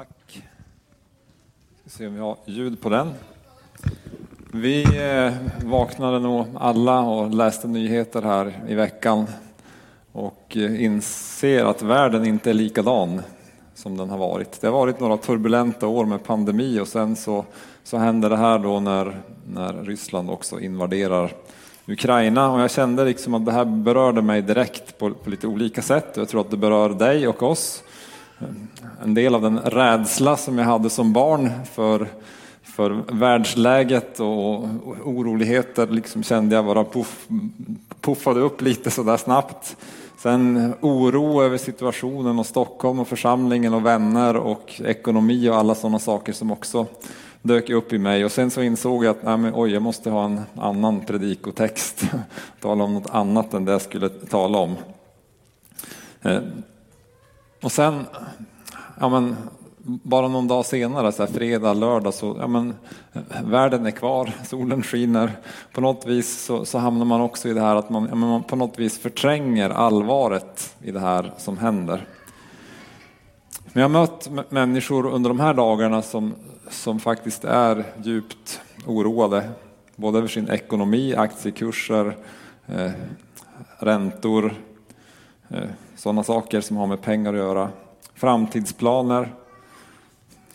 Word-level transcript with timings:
Tack. 0.00 0.42
Ska 1.80 1.90
se 1.90 2.06
om 2.06 2.14
vi 2.14 2.20
har 2.20 2.36
ljud 2.44 2.80
på 2.80 2.88
den. 2.88 3.12
Vi 4.52 4.82
eh, 4.82 5.32
vaknade 5.64 6.18
nog 6.18 6.46
alla 6.58 7.00
och 7.00 7.34
läste 7.34 7.68
nyheter 7.68 8.22
här 8.22 8.64
i 8.68 8.74
veckan 8.74 9.26
och 10.12 10.56
eh, 10.56 10.84
inser 10.84 11.64
att 11.64 11.82
världen 11.82 12.26
inte 12.26 12.50
är 12.50 12.54
likadan 12.54 13.22
som 13.74 13.96
den 13.96 14.10
har 14.10 14.18
varit. 14.18 14.60
Det 14.60 14.66
har 14.66 14.74
varit 14.74 15.00
några 15.00 15.16
turbulenta 15.16 15.86
år 15.86 16.04
med 16.04 16.24
pandemi 16.24 16.80
och 16.80 16.88
sen 16.88 17.16
så, 17.16 17.44
så 17.84 17.96
händer 17.96 18.30
det 18.30 18.36
här 18.36 18.58
då 18.58 18.80
när, 18.80 19.20
när 19.54 19.72
Ryssland 19.72 20.30
också 20.30 20.60
invaderar 20.60 21.32
Ukraina 21.86 22.52
och 22.52 22.60
jag 22.60 22.70
kände 22.70 23.04
liksom 23.04 23.34
att 23.34 23.46
det 23.46 23.52
här 23.52 23.64
berörde 23.64 24.22
mig 24.22 24.42
direkt 24.42 24.98
på, 24.98 25.10
på 25.10 25.30
lite 25.30 25.46
olika 25.46 25.82
sätt. 25.82 26.16
Jag 26.16 26.28
tror 26.28 26.40
att 26.40 26.50
det 26.50 26.56
berör 26.56 26.88
dig 26.88 27.28
och 27.28 27.42
oss 27.42 27.82
en 29.02 29.14
del 29.14 29.34
av 29.34 29.42
den 29.42 29.58
rädsla 29.58 30.36
som 30.36 30.58
jag 30.58 30.64
hade 30.64 30.90
som 30.90 31.12
barn 31.12 31.50
för, 31.72 32.08
för 32.62 32.90
världsläget 33.12 34.20
och 34.20 34.64
oroligheter 35.04 35.86
liksom 35.86 36.22
kände 36.22 36.54
jag 36.54 36.64
bara 36.64 36.84
puff, 36.84 37.28
puffade 38.00 38.40
upp 38.40 38.62
lite 38.62 38.90
sådär 38.90 39.16
snabbt. 39.16 39.76
Sen 40.22 40.74
oro 40.80 41.42
över 41.42 41.58
situationen 41.58 42.38
och 42.38 42.46
Stockholm 42.46 42.98
och 42.98 43.08
församlingen 43.08 43.74
och 43.74 43.86
vänner 43.86 44.36
och 44.36 44.80
ekonomi 44.84 45.48
och 45.48 45.56
alla 45.56 45.74
sådana 45.74 45.98
saker 45.98 46.32
som 46.32 46.50
också 46.50 46.86
dök 47.42 47.70
upp 47.70 47.92
i 47.92 47.98
mig. 47.98 48.24
Och 48.24 48.32
sen 48.32 48.50
så 48.50 48.62
insåg 48.62 49.04
jag 49.04 49.10
att 49.10 49.22
nej 49.22 49.36
men, 49.36 49.52
oj, 49.54 49.72
jag 49.72 49.82
måste 49.82 50.10
ha 50.10 50.24
en 50.24 50.40
annan 50.56 51.00
predikotext. 51.00 52.04
tala 52.60 52.84
om 52.84 52.94
något 52.94 53.10
annat 53.10 53.54
än 53.54 53.64
det 53.64 53.72
jag 53.72 53.82
skulle 53.82 54.08
tala 54.08 54.58
om. 54.58 54.76
Eh, 56.22 56.40
och 57.62 57.72
sen, 57.72 58.06
ja 59.00 59.08
men, 59.08 59.36
bara 59.82 60.28
någon 60.28 60.48
dag 60.48 60.66
senare, 60.66 61.12
så 61.12 61.22
här, 61.22 61.32
fredag, 61.32 61.72
lördag, 61.72 62.14
så 62.14 62.36
ja 62.40 62.46
men, 62.46 62.74
världen 63.44 63.86
är 63.86 63.90
kvar, 63.90 64.32
solen 64.44 64.82
skiner. 64.82 65.32
På 65.72 65.80
något 65.80 66.06
vis 66.06 66.44
så, 66.44 66.64
så 66.64 66.78
hamnar 66.78 67.04
man 67.04 67.20
också 67.20 67.48
i 67.48 67.52
det 67.52 67.60
här 67.60 67.76
att 67.76 67.90
man, 67.90 68.06
ja, 68.08 68.14
man 68.14 68.42
på 68.42 68.56
något 68.56 68.78
vis 68.78 68.98
förtränger 68.98 69.70
allvaret 69.70 70.76
i 70.82 70.90
det 70.90 71.00
här 71.00 71.32
som 71.38 71.58
händer. 71.58 72.06
Men 73.72 73.80
jag 73.80 73.88
har 73.88 74.00
mött 74.00 74.50
människor 74.50 75.06
under 75.06 75.30
de 75.30 75.40
här 75.40 75.54
dagarna 75.54 76.02
som, 76.02 76.34
som 76.70 77.00
faktiskt 77.00 77.44
är 77.44 77.84
djupt 78.02 78.60
oroade, 78.86 79.50
både 79.96 80.18
över 80.18 80.28
sin 80.28 80.48
ekonomi, 80.48 81.14
aktiekurser, 81.14 82.16
eh, 82.66 82.90
räntor, 83.78 84.54
eh, 85.48 85.70
sådana 86.00 86.24
saker 86.24 86.60
som 86.60 86.76
har 86.76 86.86
med 86.86 87.02
pengar 87.02 87.32
att 87.32 87.38
göra. 87.38 87.68
Framtidsplaner. 88.14 89.34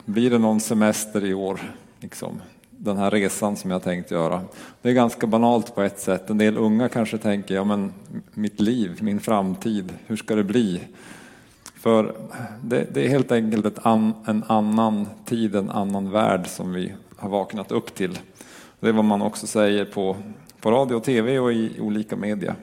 Blir 0.06 0.30
det 0.30 0.38
någon 0.38 0.60
semester 0.60 1.26
i 1.26 1.34
år? 1.34 1.60
Liksom, 2.00 2.42
den 2.70 2.98
här 2.98 3.12
resan 3.12 3.56
som 3.56 3.72
jag 3.72 3.84
tänkt 3.84 4.12
göra. 4.12 4.42
Det 4.82 4.90
är 4.90 4.94
ganska 4.94 5.28
banalt 5.28 5.76
på 5.76 5.82
ett 5.82 6.00
sätt. 6.00 6.30
En 6.30 6.38
del 6.38 6.58
unga 6.58 6.90
kanske 6.90 7.18
tänker, 7.18 7.56
ja 7.56 7.64
men 7.64 7.94
mitt 8.34 8.62
liv, 8.62 8.98
min 9.02 9.20
framtid, 9.20 9.94
hur 10.06 10.16
ska 10.16 10.36
det 10.36 10.44
bli? 10.44 10.82
För 11.76 12.16
det, 12.62 12.88
det 12.94 13.06
är 13.06 13.10
helt 13.10 13.32
enkelt 13.32 13.80
an, 13.86 14.14
en 14.28 14.44
annan 14.48 15.08
tid, 15.26 15.56
en 15.56 15.70
annan 15.70 16.12
värld 16.12 16.48
som 16.48 16.74
vi 16.74 16.94
har 17.16 17.30
vaknat 17.30 17.72
upp 17.72 17.96
till. 17.96 18.20
Det 18.80 18.88
är 18.88 18.94
vad 18.94 19.06
man 19.06 19.22
också 19.22 19.48
säger 19.48 19.86
på, 19.86 20.16
på 20.62 20.72
radio 20.72 20.96
och 20.96 21.04
tv 21.04 21.40
och 21.40 21.54
i 21.54 21.80
olika 21.80 22.16
media. 22.16 22.56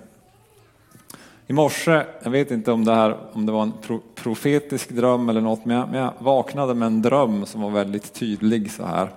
I 1.53 1.55
morse, 1.55 2.07
jag 2.23 2.31
vet 2.31 2.51
inte 2.51 2.73
om 2.73 2.85
det, 2.85 2.95
här, 2.95 3.17
om 3.33 3.47
det 3.47 3.53
var 3.53 3.63
en 3.63 3.73
profetisk 4.15 4.91
dröm 4.91 5.29
eller 5.29 5.41
något, 5.41 5.65
men 5.65 5.77
jag, 5.77 5.89
men 5.91 6.01
jag 6.01 6.13
vaknade 6.19 6.75
med 6.75 6.87
en 6.87 7.03
dröm 7.03 7.47
som 7.47 7.61
var 7.61 7.71
väldigt 7.71 8.13
tydlig 8.13 8.71
så 8.71 8.85
här. 8.85 9.09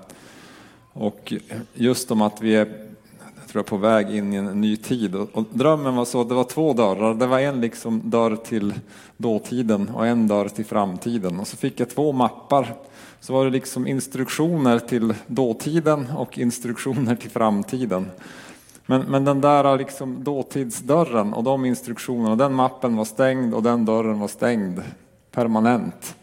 Och 0.93 1.33
just 1.73 2.11
om 2.11 2.21
att 2.21 2.41
vi 2.41 2.55
är 2.55 2.65
tror 2.65 3.59
jag, 3.59 3.65
på 3.65 3.77
väg 3.77 4.15
in 4.15 4.33
i 4.33 4.35
en 4.35 4.61
ny 4.61 4.77
tid. 4.77 5.15
Och, 5.15 5.45
drömmen 5.51 5.95
var 5.95 6.05
så, 6.05 6.21
att 6.21 6.29
det 6.29 6.35
var 6.35 6.43
två 6.43 6.73
dörrar. 6.73 7.13
Det 7.13 7.27
var 7.27 7.39
en 7.39 7.61
liksom 7.61 8.01
dörr 8.09 8.35
till 8.35 8.73
dåtiden 9.17 9.89
och 9.89 10.07
en 10.07 10.27
dörr 10.27 10.47
till 10.47 10.65
framtiden. 10.65 11.39
Och 11.39 11.47
så 11.47 11.57
fick 11.57 11.79
jag 11.79 11.89
två 11.89 12.11
mappar. 12.11 12.75
Så 13.19 13.33
var 13.33 13.45
det 13.45 13.51
liksom 13.51 13.87
instruktioner 13.87 14.79
till 14.79 15.13
dåtiden 15.27 16.07
och 16.17 16.37
instruktioner 16.37 17.15
till 17.15 17.31
framtiden. 17.31 18.05
Men, 18.85 19.01
men 19.01 19.25
den 19.25 19.41
där 19.41 19.65
äh, 19.65 19.77
liksom 19.77 20.23
dåtidsdörren 20.23 21.33
och 21.33 21.43
de 21.43 21.65
instruktionerna, 21.65 22.35
den 22.35 22.53
mappen 22.53 22.95
var 22.95 23.05
stängd 23.05 23.53
och 23.53 23.63
den 23.63 23.85
dörren 23.85 24.19
var 24.19 24.27
stängd 24.27 24.81
permanent. 25.31 26.15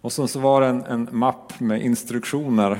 Och 0.00 0.12
sen 0.12 0.28
så 0.28 0.38
var 0.40 0.60
det 0.60 0.66
en, 0.66 0.84
en 0.84 1.08
mapp 1.10 1.60
med 1.60 1.82
instruktioner 1.82 2.78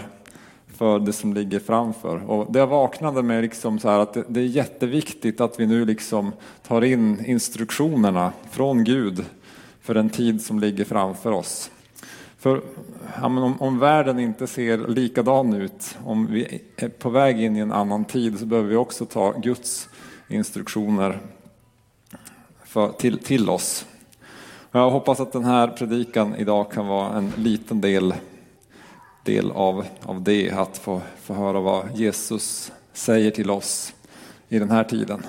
för 0.76 0.98
det 0.98 1.12
som 1.12 1.34
ligger 1.34 1.58
framför. 1.58 2.30
Och 2.30 2.52
det 2.52 2.58
jag 2.58 2.66
vaknade 2.66 3.22
med 3.22 3.42
liksom 3.42 3.78
så 3.78 3.88
att 3.88 4.14
det, 4.14 4.24
det, 4.28 4.40
är 4.40 4.44
jätteviktigt 4.44 5.40
att 5.40 5.60
vi 5.60 5.66
nu 5.66 5.84
liksom 5.84 6.32
tar 6.66 6.84
in 6.84 7.24
instruktionerna 7.24 8.32
från 8.50 8.84
Gud 8.84 9.24
för 9.80 9.94
den 9.94 10.10
tid 10.10 10.42
som 10.42 10.60
ligger 10.60 10.84
framför 10.84 11.32
oss. 11.32 11.70
För 12.40 12.62
ja, 13.20 13.26
om, 13.26 13.60
om, 13.60 13.78
världen 13.78 14.18
inte 14.18 14.46
ser 14.46 14.78
likadan 14.88 15.54
ut, 15.54 15.98
om 16.04 16.26
vi 16.26 16.60
är 16.76 16.88
på 16.88 17.10
väg 17.10 17.40
in 17.40 17.56
i 17.56 17.60
en 17.60 17.72
annan 17.72 18.04
tid 18.04 18.38
så 18.38 18.46
behöver 18.46 18.68
vi 18.68 18.76
också 18.76 19.06
ta 19.06 19.32
Guds 19.32 19.88
instruktioner 20.28 21.18
för, 22.64 22.92
till, 22.92 23.18
till 23.18 23.50
oss. 23.50 23.86
Jag 24.72 24.90
hoppas 24.90 25.20
att 25.20 25.32
den 25.32 25.44
här 25.44 25.68
predikan 25.68 26.34
idag 26.36 26.72
kan 26.72 26.86
vara 26.86 27.18
en 27.18 27.32
liten 27.36 27.80
del, 27.80 28.14
del 29.24 29.50
av, 29.50 29.86
av 30.02 30.22
det, 30.22 30.50
att 30.50 30.78
få, 30.78 31.00
få 31.22 31.34
höra 31.34 31.60
vad 31.60 31.96
Jesus 31.96 32.72
säger 32.92 33.30
till 33.30 33.50
oss 33.50 33.94
i 34.48 34.58
den 34.58 34.70
här 34.70 34.84
tiden. 34.84 35.22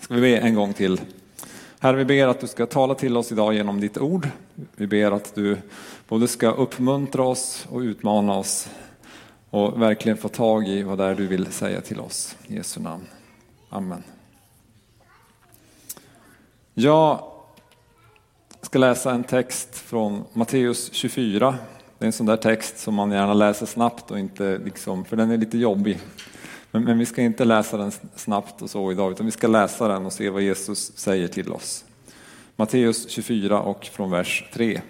Ska 0.00 0.14
vi 0.14 0.20
be 0.20 0.36
en 0.36 0.54
gång 0.54 0.72
till. 0.72 1.00
Herre, 1.78 1.96
vi 1.96 2.04
ber 2.04 2.26
att 2.26 2.40
du 2.40 2.46
ska 2.46 2.66
tala 2.66 2.94
till 2.94 3.16
oss 3.16 3.32
idag 3.32 3.54
genom 3.54 3.80
ditt 3.80 3.98
ord. 3.98 4.28
Vi 4.76 4.86
ber 4.86 5.12
att 5.12 5.34
du 5.34 5.58
både 6.08 6.28
ska 6.28 6.50
uppmuntra 6.50 7.22
oss 7.22 7.66
och 7.70 7.80
utmana 7.80 8.38
oss 8.38 8.68
och 9.50 9.82
verkligen 9.82 10.18
få 10.18 10.28
tag 10.28 10.68
i 10.68 10.82
vad 10.82 10.98
det 10.98 11.04
är 11.04 11.14
du 11.14 11.26
vill 11.26 11.46
säga 11.46 11.80
till 11.80 12.00
oss. 12.00 12.36
I 12.46 12.54
Jesu 12.54 12.80
namn. 12.80 13.06
Amen. 13.68 14.02
Jag 16.74 17.24
ska 18.62 18.78
läsa 18.78 19.10
en 19.10 19.24
text 19.24 19.74
från 19.74 20.24
Matteus 20.32 20.92
24. 20.92 21.58
Det 21.98 22.04
är 22.04 22.06
en 22.06 22.12
sån 22.12 22.26
där 22.26 22.36
text 22.36 22.78
som 22.78 22.94
man 22.94 23.10
gärna 23.10 23.34
läser 23.34 23.66
snabbt 23.66 24.10
och 24.10 24.18
inte 24.18 24.58
liksom, 24.58 25.04
för 25.04 25.16
den 25.16 25.30
är 25.30 25.36
lite 25.36 25.58
jobbig. 25.58 26.00
Men, 26.70 26.84
men, 26.84 26.98
vi 26.98 27.06
ska 27.06 27.22
inte 27.22 27.44
läsa 27.44 27.76
den 27.76 27.92
snabbt 28.16 28.62
och 28.62 28.70
så 28.70 28.92
idag, 28.92 29.12
utan 29.12 29.26
vi 29.26 29.32
ska 29.32 29.46
läsa 29.46 29.88
den 29.88 30.06
och 30.06 30.12
se 30.12 30.30
vad 30.30 30.42
Jesus 30.42 30.98
säger 30.98 31.28
till 31.28 31.52
oss. 31.52 31.84
Matteus 32.60 33.08
24 33.08 33.60
och 33.60 33.84
från 33.84 34.10
vers 34.10 34.44
3. 34.52 34.80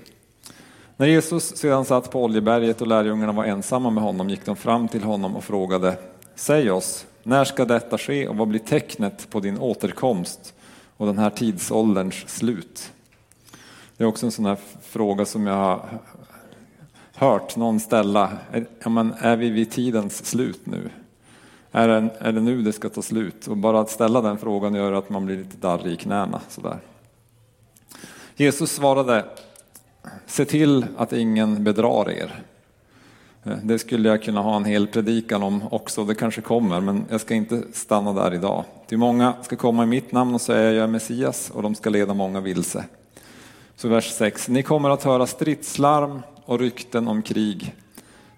När 0.96 1.06
Jesus 1.06 1.56
sedan 1.56 1.84
satt 1.84 2.10
på 2.10 2.24
Oljeberget 2.24 2.80
och 2.80 2.86
lärjungarna 2.86 3.32
var 3.32 3.44
ensamma 3.44 3.90
med 3.90 4.02
honom 4.02 4.30
gick 4.30 4.44
de 4.44 4.56
fram 4.56 4.88
till 4.88 5.02
honom 5.02 5.36
och 5.36 5.44
frågade 5.44 5.96
Säg 6.34 6.70
oss, 6.70 7.06
när 7.22 7.44
ska 7.44 7.64
detta 7.64 7.98
ske 7.98 8.28
och 8.28 8.36
vad 8.36 8.48
blir 8.48 8.60
tecknet 8.60 9.30
på 9.30 9.40
din 9.40 9.58
återkomst 9.58 10.54
och 10.96 11.06
den 11.06 11.18
här 11.18 11.30
tidsålderns 11.30 12.28
slut? 12.28 12.92
Det 13.96 14.04
är 14.04 14.08
också 14.08 14.26
en 14.26 14.32
sån 14.32 14.46
här 14.46 14.58
fråga 14.82 15.24
som 15.24 15.46
jag 15.46 15.54
har 15.54 15.88
hört 17.14 17.56
någon 17.56 17.80
ställa. 17.80 18.30
Är 19.18 19.36
vi 19.36 19.50
vid 19.50 19.70
tidens 19.70 20.26
slut 20.26 20.66
nu? 20.66 20.90
Är 21.72 21.88
det, 21.88 22.10
är 22.18 22.32
det 22.32 22.40
nu 22.40 22.62
det 22.62 22.72
ska 22.72 22.88
ta 22.88 23.02
slut? 23.02 23.46
Och 23.46 23.56
bara 23.56 23.80
att 23.80 23.90
ställa 23.90 24.20
den 24.20 24.38
frågan 24.38 24.74
gör 24.74 24.92
att 24.92 25.10
man 25.10 25.26
blir 25.26 25.36
lite 25.36 25.56
darrig 25.56 25.92
i 25.92 25.96
knäna. 25.96 26.40
Sådär. 26.48 26.78
Jesus 28.40 28.72
svarade, 28.72 29.24
se 30.26 30.44
till 30.44 30.86
att 30.96 31.12
ingen 31.12 31.64
bedrar 31.64 32.10
er. 32.10 32.42
Eh, 33.44 33.56
det 33.62 33.78
skulle 33.78 34.08
jag 34.08 34.22
kunna 34.22 34.40
ha 34.40 34.56
en 34.56 34.64
hel 34.64 34.86
predikan 34.86 35.42
om 35.42 35.62
också, 35.70 36.04
det 36.04 36.14
kanske 36.14 36.40
kommer, 36.40 36.80
men 36.80 37.04
jag 37.10 37.20
ska 37.20 37.34
inte 37.34 37.62
stanna 37.72 38.12
där 38.12 38.34
idag. 38.34 38.64
Till 38.86 38.98
många 38.98 39.34
ska 39.42 39.56
komma 39.56 39.82
i 39.82 39.86
mitt 39.86 40.12
namn 40.12 40.34
och 40.34 40.40
säga 40.40 40.72
jag 40.72 40.82
är 40.82 40.86
Messias 40.86 41.50
och 41.50 41.62
de 41.62 41.74
ska 41.74 41.90
leda 41.90 42.14
många 42.14 42.40
vilse. 42.40 42.84
Så 43.76 43.88
vers 43.88 44.12
6, 44.12 44.48
ni 44.48 44.62
kommer 44.62 44.90
att 44.90 45.04
höra 45.04 45.26
stridslarm 45.26 46.22
och 46.44 46.58
rykten 46.58 47.08
om 47.08 47.22
krig. 47.22 47.74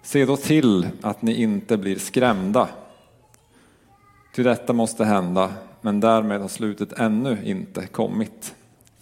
Se 0.01 0.25
då 0.25 0.37
till 0.37 0.87
att 1.01 1.21
ni 1.21 1.41
inte 1.41 1.77
blir 1.77 1.99
skrämda. 1.99 2.69
Ty 4.35 4.43
detta 4.43 4.73
måste 4.73 5.05
hända, 5.05 5.53
men 5.81 5.99
därmed 5.99 6.41
har 6.41 6.47
slutet 6.47 6.93
ännu 6.93 7.37
inte 7.43 7.87
kommit. 7.87 8.53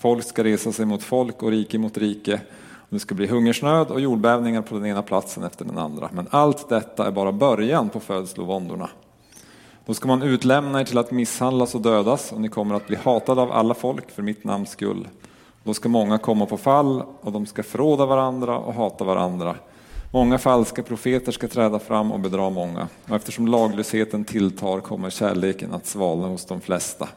Folk 0.01 0.25
ska 0.25 0.44
resa 0.44 0.71
sig 0.71 0.86
mot 0.86 1.03
folk 1.03 1.44
och 1.44 1.51
rike 1.51 1.77
mot 1.77 1.98
rike. 1.98 2.42
Och 2.74 2.88
det 2.89 3.00
ska 3.00 3.15
bli 3.15 3.27
hungersnöd 3.27 3.88
och 3.88 4.01
jordbävningar 4.01 4.62
på 4.62 4.75
den 4.75 4.86
ena 4.86 5.01
platsen 5.01 5.44
efter 5.44 5.65
den 5.65 5.77
andra. 5.77 6.09
Men 6.13 6.27
allt 6.30 6.69
detta 6.69 7.07
är 7.07 7.12
bara 7.12 7.31
början 7.31 7.89
på 7.89 8.00
födslovåndorna. 8.00 8.89
Då 9.86 9.94
ska 9.94 10.07
man 10.07 10.24
utlämna 10.24 10.81
er 10.81 10.86
till 10.86 10.98
att 10.98 11.12
misshandlas 11.12 11.75
och 11.75 11.81
dödas 11.81 12.31
och 12.31 12.42
ni 12.42 12.50
kommer 12.50 12.75
att 12.75 12.88
bli 12.88 12.95
hatade 12.95 13.42
av 13.42 13.51
alla 13.51 13.74
folk 13.74 14.12
för 14.12 14.24
mitt 14.24 14.44
namns 14.44 14.69
skull. 14.69 15.07
Då 15.63 15.74
ska 15.74 15.89
många 15.89 16.18
komma 16.18 16.45
på 16.45 16.57
fall 16.57 17.03
och 17.21 17.31
de 17.31 17.45
ska 17.45 17.63
förråda 17.63 18.06
varandra 18.06 18.57
och 18.57 18.74
hata 18.74 19.03
varandra. 19.03 19.56
Många 20.12 20.38
falska 20.38 20.83
profeter 20.83 21.31
ska 21.31 21.48
träda 21.48 21.80
fram 21.80 22.12
och 22.12 22.19
bedra 22.19 22.50
många. 22.50 22.88
Och 23.09 23.15
eftersom 23.15 23.48
laglösheten 23.48 24.25
tilltar 24.25 24.80
kommer 24.80 25.09
kärleken 25.09 25.74
att 25.74 25.86
svalna 25.86 26.27
hos 26.27 26.45
de 26.45 26.62
flesta. 26.62 27.09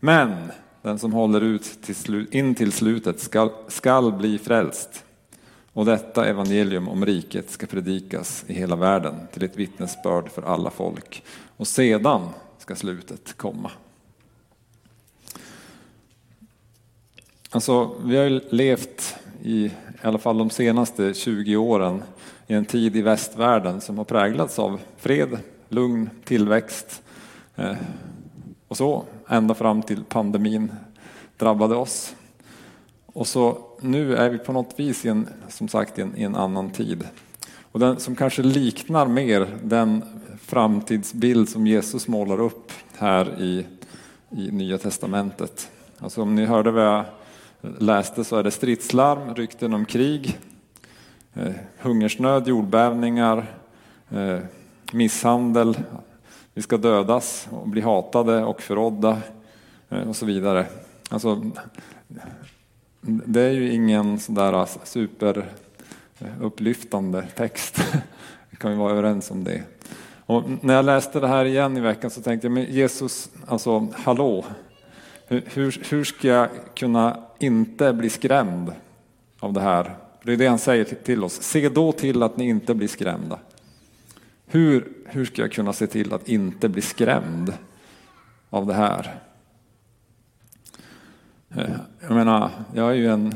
Men 0.00 0.50
den 0.84 0.98
som 0.98 1.12
håller 1.12 1.40
ut 1.40 1.82
till 1.82 2.26
in 2.30 2.54
till 2.54 2.72
slutet 2.72 3.20
skall, 3.20 3.50
skall 3.68 4.12
bli 4.12 4.38
frälst. 4.38 5.04
Och 5.72 5.84
detta 5.84 6.26
evangelium 6.26 6.88
om 6.88 7.06
riket 7.06 7.50
ska 7.50 7.66
predikas 7.66 8.44
i 8.46 8.54
hela 8.54 8.76
världen 8.76 9.14
till 9.32 9.44
ett 9.44 9.56
vittnesbörd 9.56 10.30
för 10.30 10.42
alla 10.42 10.70
folk. 10.70 11.24
Och 11.56 11.66
sedan 11.66 12.28
ska 12.58 12.76
slutet 12.76 13.36
komma. 13.36 13.70
Alltså, 17.50 17.96
vi 18.04 18.16
har 18.16 18.24
ju 18.24 18.40
levt 18.50 19.16
i, 19.42 19.64
i 19.64 19.72
alla 20.02 20.18
fall 20.18 20.38
de 20.38 20.50
senaste 20.50 21.14
20 21.14 21.56
åren 21.56 22.02
i 22.46 22.54
en 22.54 22.64
tid 22.64 22.96
i 22.96 23.02
västvärlden 23.02 23.80
som 23.80 23.98
har 23.98 24.04
präglats 24.04 24.58
av 24.58 24.80
fred, 24.96 25.38
lugn, 25.68 26.10
tillväxt 26.24 27.02
eh, 27.56 27.76
och 28.68 28.76
så 28.76 29.04
ända 29.28 29.54
fram 29.54 29.82
till 29.82 30.04
pandemin 30.04 30.72
drabbade 31.36 31.76
oss. 31.76 32.14
Och 33.06 33.26
så 33.26 33.58
nu 33.80 34.16
är 34.16 34.30
vi 34.30 34.38
på 34.38 34.52
något 34.52 34.74
vis 34.76 35.04
i 35.04 35.08
en, 35.08 35.28
som 35.48 35.68
sagt, 35.68 35.98
i 35.98 36.02
en, 36.02 36.16
i 36.16 36.22
en 36.22 36.34
annan 36.34 36.70
tid. 36.70 37.04
Och 37.72 37.80
den 37.80 38.00
som 38.00 38.16
kanske 38.16 38.42
liknar 38.42 39.06
mer 39.06 39.58
den 39.62 40.02
framtidsbild 40.40 41.48
som 41.48 41.66
Jesus 41.66 42.08
målar 42.08 42.40
upp 42.40 42.72
här 42.98 43.40
i, 43.42 43.66
i 44.30 44.50
Nya 44.50 44.78
Testamentet. 44.78 45.70
Alltså 45.98 46.22
om 46.22 46.34
ni 46.34 46.44
hörde 46.44 46.70
vad 46.70 46.84
jag 46.84 47.04
läste 47.78 48.24
så 48.24 48.36
är 48.36 48.42
det 48.42 48.50
stridslarm, 48.50 49.34
rykten 49.34 49.74
om 49.74 49.84
krig, 49.84 50.38
eh, 51.34 51.52
hungersnöd, 51.78 52.48
jordbävningar, 52.48 53.46
eh, 54.10 54.38
misshandel, 54.92 55.76
vi 56.54 56.62
ska 56.62 56.76
dödas 56.76 57.48
och 57.50 57.68
bli 57.68 57.80
hatade 57.80 58.44
och 58.44 58.62
förrådda 58.62 59.18
eh, 59.88 60.08
och 60.08 60.16
så 60.16 60.26
vidare. 60.26 60.66
Alltså, 61.10 61.50
det 63.00 63.40
är 63.40 63.50
ju 63.50 63.72
ingen 63.72 64.18
sådär 64.18 64.68
superupplyftande 64.84 67.18
eh, 67.18 67.24
text. 67.24 67.80
Vi 68.50 68.56
kan 68.56 68.70
vi 68.70 68.76
vara 68.76 68.92
överens 68.92 69.30
om 69.30 69.44
det. 69.44 69.62
Och 70.26 70.42
när 70.60 70.74
jag 70.74 70.84
läste 70.84 71.20
det 71.20 71.28
här 71.28 71.44
igen 71.44 71.76
i 71.76 71.80
veckan 71.80 72.10
så 72.10 72.22
tänkte 72.22 72.46
jag, 72.46 72.52
men 72.52 72.64
Jesus, 72.64 73.30
alltså 73.46 73.88
hallå, 73.92 74.44
hur, 75.26 75.82
hur 75.88 76.04
ska 76.04 76.28
jag 76.28 76.48
kunna 76.74 77.24
inte 77.38 77.92
bli 77.92 78.10
skrämd 78.10 78.72
av 79.40 79.52
det 79.52 79.60
här? 79.60 79.96
Det 80.22 80.32
är 80.32 80.36
det 80.36 80.46
han 80.46 80.58
säger 80.58 80.84
till 80.84 81.24
oss, 81.24 81.42
se 81.42 81.68
då 81.68 81.92
till 81.92 82.22
att 82.22 82.36
ni 82.36 82.48
inte 82.48 82.74
blir 82.74 82.88
skrämda. 82.88 83.38
Hur, 84.54 84.88
hur 85.04 85.24
ska 85.24 85.42
jag 85.42 85.52
kunna 85.52 85.72
se 85.72 85.86
till 85.86 86.12
att 86.12 86.28
inte 86.28 86.68
bli 86.68 86.82
skrämd 86.82 87.52
av 88.50 88.66
det 88.66 88.74
här? 88.74 89.20
Eh, 91.54 91.76
jag 92.00 92.10
menar, 92.10 92.50
jag 92.74 92.90
är 92.90 92.94
ju 92.94 93.06
en 93.06 93.34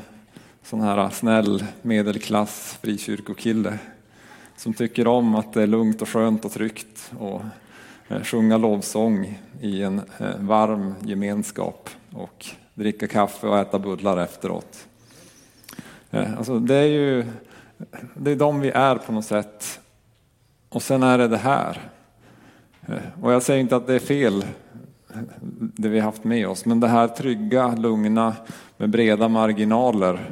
sån 0.63 0.81
här 0.81 1.11
snäll 1.11 1.65
medelklass 1.83 2.79
frikyrkokille 2.83 3.79
som 4.57 4.75
tycker 4.75 5.07
om 5.07 5.35
att 5.35 5.53
det 5.53 5.63
är 5.63 5.67
lugnt 5.67 6.03
och 6.03 6.09
skönt 6.09 6.45
och 6.45 6.53
tryggt 6.53 7.13
och 7.19 7.43
eh, 8.09 8.23
sjunga 8.23 8.57
lovsång 8.57 9.39
i 9.61 9.83
en 9.83 9.99
eh, 10.19 10.39
varm 10.39 10.95
gemenskap 11.05 11.91
och 12.13 12.47
dricka 12.75 13.07
kaffe 13.07 13.47
och 13.47 13.59
äta 13.59 13.79
bullar 13.79 14.19
efteråt. 14.19 14.87
Alltså 16.11 16.59
det 16.59 16.75
är 16.75 16.87
ju 16.87 17.27
det 18.15 18.31
är 18.31 18.37
de 18.37 18.61
vi 18.61 18.71
är 18.71 18.97
på 18.97 19.13
något 19.13 19.25
sätt. 19.25 19.81
Och 20.69 20.83
sen 20.83 21.03
är 21.03 21.19
det 21.19 21.29
det 21.29 21.37
här. 21.37 21.91
Eh, 22.87 23.23
och 23.23 23.33
jag 23.33 23.43
säger 23.43 23.61
inte 23.61 23.77
att 23.77 23.87
det 23.87 23.95
är 23.95 23.99
fel 23.99 24.45
eh, 25.15 25.21
det 25.51 25.89
vi 25.89 26.01
haft 26.01 26.25
med 26.25 26.49
oss. 26.49 26.65
Men 26.65 26.81
det 26.81 26.89
här 26.89 27.09
trygga, 27.09 27.75
lugna 27.75 28.37
med 28.77 28.91
breda 28.91 29.29
marginaler 29.29 30.31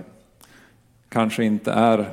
kanske 1.08 1.44
inte 1.44 1.72
är 1.72 2.10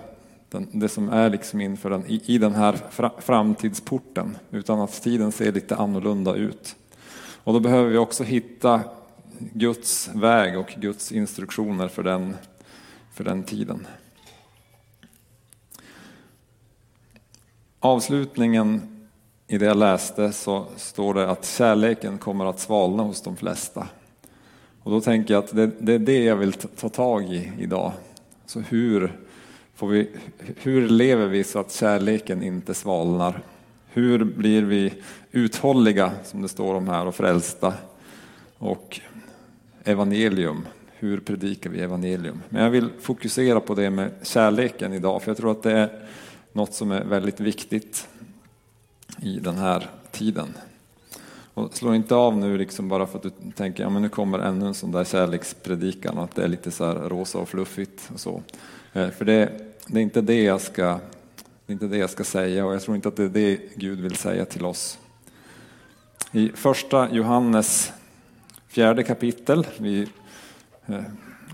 det 0.71 0.89
som 0.89 1.09
är 1.09 1.29
liksom 1.29 1.61
inför 1.61 1.89
den, 1.89 2.03
i 2.07 2.37
den 2.37 2.55
här 2.55 2.77
framtidsporten 3.21 4.37
utan 4.51 4.79
att 4.79 5.01
tiden 5.01 5.31
ser 5.31 5.51
lite 5.51 5.75
annorlunda 5.75 6.35
ut. 6.35 6.75
Och 7.43 7.53
då 7.53 7.59
behöver 7.59 7.89
vi 7.89 7.97
också 7.97 8.23
hitta 8.23 8.81
Guds 9.39 10.09
väg 10.13 10.57
och 10.57 10.73
Guds 10.77 11.11
instruktioner 11.11 11.87
för 11.87 12.03
den, 12.03 12.35
för 13.13 13.23
den 13.23 13.43
tiden. 13.43 13.87
Avslutningen 17.85 18.81
i 19.47 19.57
det 19.57 19.65
jag 19.65 19.77
läste 19.77 20.31
så 20.31 20.65
står 20.75 21.13
det 21.13 21.29
att 21.29 21.45
kärleken 21.45 22.17
kommer 22.17 22.45
att 22.45 22.59
svalna 22.59 23.03
hos 23.03 23.21
de 23.21 23.37
flesta. 23.37 23.87
Och 24.83 24.91
då 24.91 25.01
tänker 25.01 25.33
jag 25.33 25.43
att 25.43 25.55
det, 25.55 25.71
det 25.79 25.93
är 25.93 25.99
det 25.99 26.23
jag 26.23 26.35
vill 26.35 26.53
ta 26.53 26.89
tag 26.89 27.23
i 27.23 27.51
idag. 27.59 27.91
Så 28.45 28.59
hur, 28.59 29.19
får 29.75 29.87
vi, 29.87 30.09
hur 30.61 30.89
lever 30.89 31.27
vi 31.27 31.43
så 31.43 31.59
att 31.59 31.71
kärleken 31.71 32.43
inte 32.43 32.73
svalnar? 32.73 33.41
Hur 33.87 34.23
blir 34.23 34.61
vi 34.61 34.93
uthålliga, 35.31 36.11
som 36.23 36.41
det 36.41 36.49
står 36.49 36.75
om 36.75 36.87
här, 36.87 37.07
och 37.07 37.15
frälsta? 37.15 37.73
Och 38.57 38.99
evangelium, 39.83 40.67
hur 40.93 41.19
predikar 41.19 41.69
vi 41.69 41.81
evangelium? 41.81 42.41
Men 42.49 42.63
jag 42.63 42.69
vill 42.69 42.89
fokusera 43.01 43.59
på 43.59 43.75
det 43.75 43.89
med 43.89 44.11
kärleken 44.21 44.93
idag, 44.93 45.21
för 45.21 45.29
jag 45.29 45.37
tror 45.37 45.51
att 45.51 45.63
det 45.63 45.71
är 45.71 45.89
något 46.53 46.73
som 46.73 46.91
är 46.91 47.03
väldigt 47.03 47.39
viktigt 47.39 48.07
i 49.21 49.39
den 49.39 49.55
här 49.55 49.89
tiden. 50.11 50.47
Och 51.53 51.73
slå 51.73 51.93
inte 51.93 52.15
av 52.15 52.37
nu 52.37 52.57
liksom 52.57 52.89
bara 52.89 53.07
för 53.07 53.17
att 53.17 53.23
du 53.23 53.31
tänker 53.55 53.85
att 53.85 53.93
ja, 53.93 53.99
nu 53.99 54.09
kommer 54.09 54.39
ännu 54.39 54.65
en 54.65 54.73
sån 54.73 54.91
där 54.91 55.03
kärlekspredikan 55.03 56.17
och 56.17 56.23
att 56.23 56.35
det 56.35 56.43
är 56.43 56.47
lite 56.47 56.71
så 56.71 56.93
rosa 56.93 57.37
och 57.37 57.49
fluffigt. 57.49 58.09
Och 58.13 58.19
så. 58.19 58.41
Eh, 58.93 59.09
för 59.09 59.25
det, 59.25 59.51
det, 59.87 59.99
är 59.99 60.03
inte 60.03 60.21
det, 60.21 60.43
jag 60.43 60.61
ska, 60.61 60.83
det 61.65 61.71
är 61.71 61.73
inte 61.73 61.87
det 61.87 61.97
jag 61.97 62.09
ska 62.09 62.23
säga 62.23 62.65
och 62.65 62.73
jag 62.73 62.81
tror 62.81 62.95
inte 62.95 63.07
att 63.07 63.15
det 63.15 63.23
är 63.23 63.29
det 63.29 63.59
Gud 63.75 63.99
vill 63.99 64.15
säga 64.15 64.45
till 64.45 64.65
oss. 64.65 64.99
I 66.31 66.49
första 66.49 67.11
Johannes 67.11 67.91
fjärde 68.67 69.03
kapitel, 69.03 69.67
vi 69.77 70.07
eh, 70.85 71.01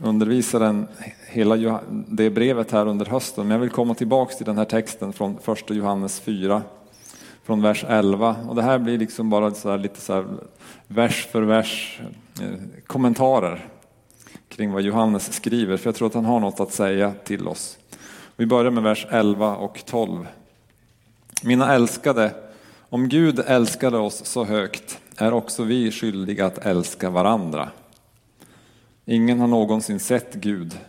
undervisaren 0.04 0.76
den, 0.76 0.88
hela 1.28 1.82
det 2.08 2.30
brevet 2.30 2.72
här 2.72 2.88
under 2.88 3.06
hösten, 3.06 3.48
men 3.48 3.52
jag 3.52 3.60
vill 3.60 3.70
komma 3.70 3.94
tillbaks 3.94 4.38
till 4.38 4.46
den 4.46 4.58
här 4.58 4.66
texten 4.66 5.14
från 5.14 5.38
första 5.42 5.74
Johannes 5.74 6.20
4 6.20 6.62
från 7.44 7.62
vers 7.62 7.86
11. 7.88 8.36
Och 8.48 8.56
det 8.56 8.62
här 8.62 8.80
blir 8.80 8.98
liksom 8.98 9.30
bara 9.30 9.52
så 9.52 9.78
lite 9.78 10.02
så 10.02 10.26
vers 10.88 11.28
för 11.32 11.42
vers 11.42 12.02
eh, 12.42 12.48
kommentarer 12.88 13.66
kring 14.50 14.72
vad 14.72 14.82
Johannes 14.82 15.34
skriver, 15.34 15.78
för 15.78 15.88
jag 15.88 15.96
tror 15.96 16.08
att 16.08 16.14
han 16.14 16.26
har 16.26 16.40
något 16.40 16.60
att 16.60 16.74
säga 16.74 17.14
till 17.24 17.48
oss. 17.48 17.78
Vi 18.36 18.46
börjar 18.46 18.72
med 18.72 18.84
vers 18.84 19.08
11 19.10 19.56
och 19.56 19.86
12. 19.86 20.28
Mina 21.44 21.74
älskade, 21.74 22.32
om 22.90 23.10
Gud 23.10 23.40
älskade 23.40 23.98
oss 23.98 24.26
så 24.26 24.44
högt 24.44 25.00
är 25.18 25.34
också 25.34 25.64
vi 25.64 25.92
skyldiga 25.92 26.46
att 26.46 26.58
älska 26.58 27.10
varandra. 27.10 27.70
Ingen 29.12 29.40
har 29.40 29.48
någonsin 29.48 30.00
sett 30.00 30.34
Gud. 30.34 30.80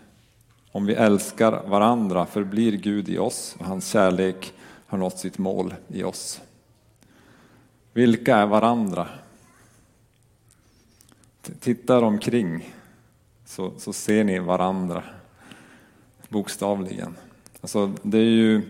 Om 0.72 0.86
vi 0.86 0.94
älskar 0.94 1.62
varandra 1.66 2.26
förblir 2.26 2.72
Gud 2.72 3.08
i 3.08 3.18
oss 3.18 3.56
och 3.58 3.66
hans 3.66 3.88
kärlek 3.88 4.52
har 4.86 4.98
nått 4.98 5.18
sitt 5.18 5.38
mål 5.38 5.74
i 5.88 6.02
oss. 6.02 6.40
Vilka 7.92 8.36
är 8.36 8.46
varandra? 8.46 9.08
Tittar 11.60 12.02
omkring 12.02 12.74
så, 13.44 13.72
så 13.78 13.92
ser 13.92 14.24
ni 14.24 14.38
varandra 14.38 15.02
bokstavligen. 16.28 17.16
Alltså, 17.60 17.92
det 18.02 18.18
är 18.18 18.22
ju 18.22 18.62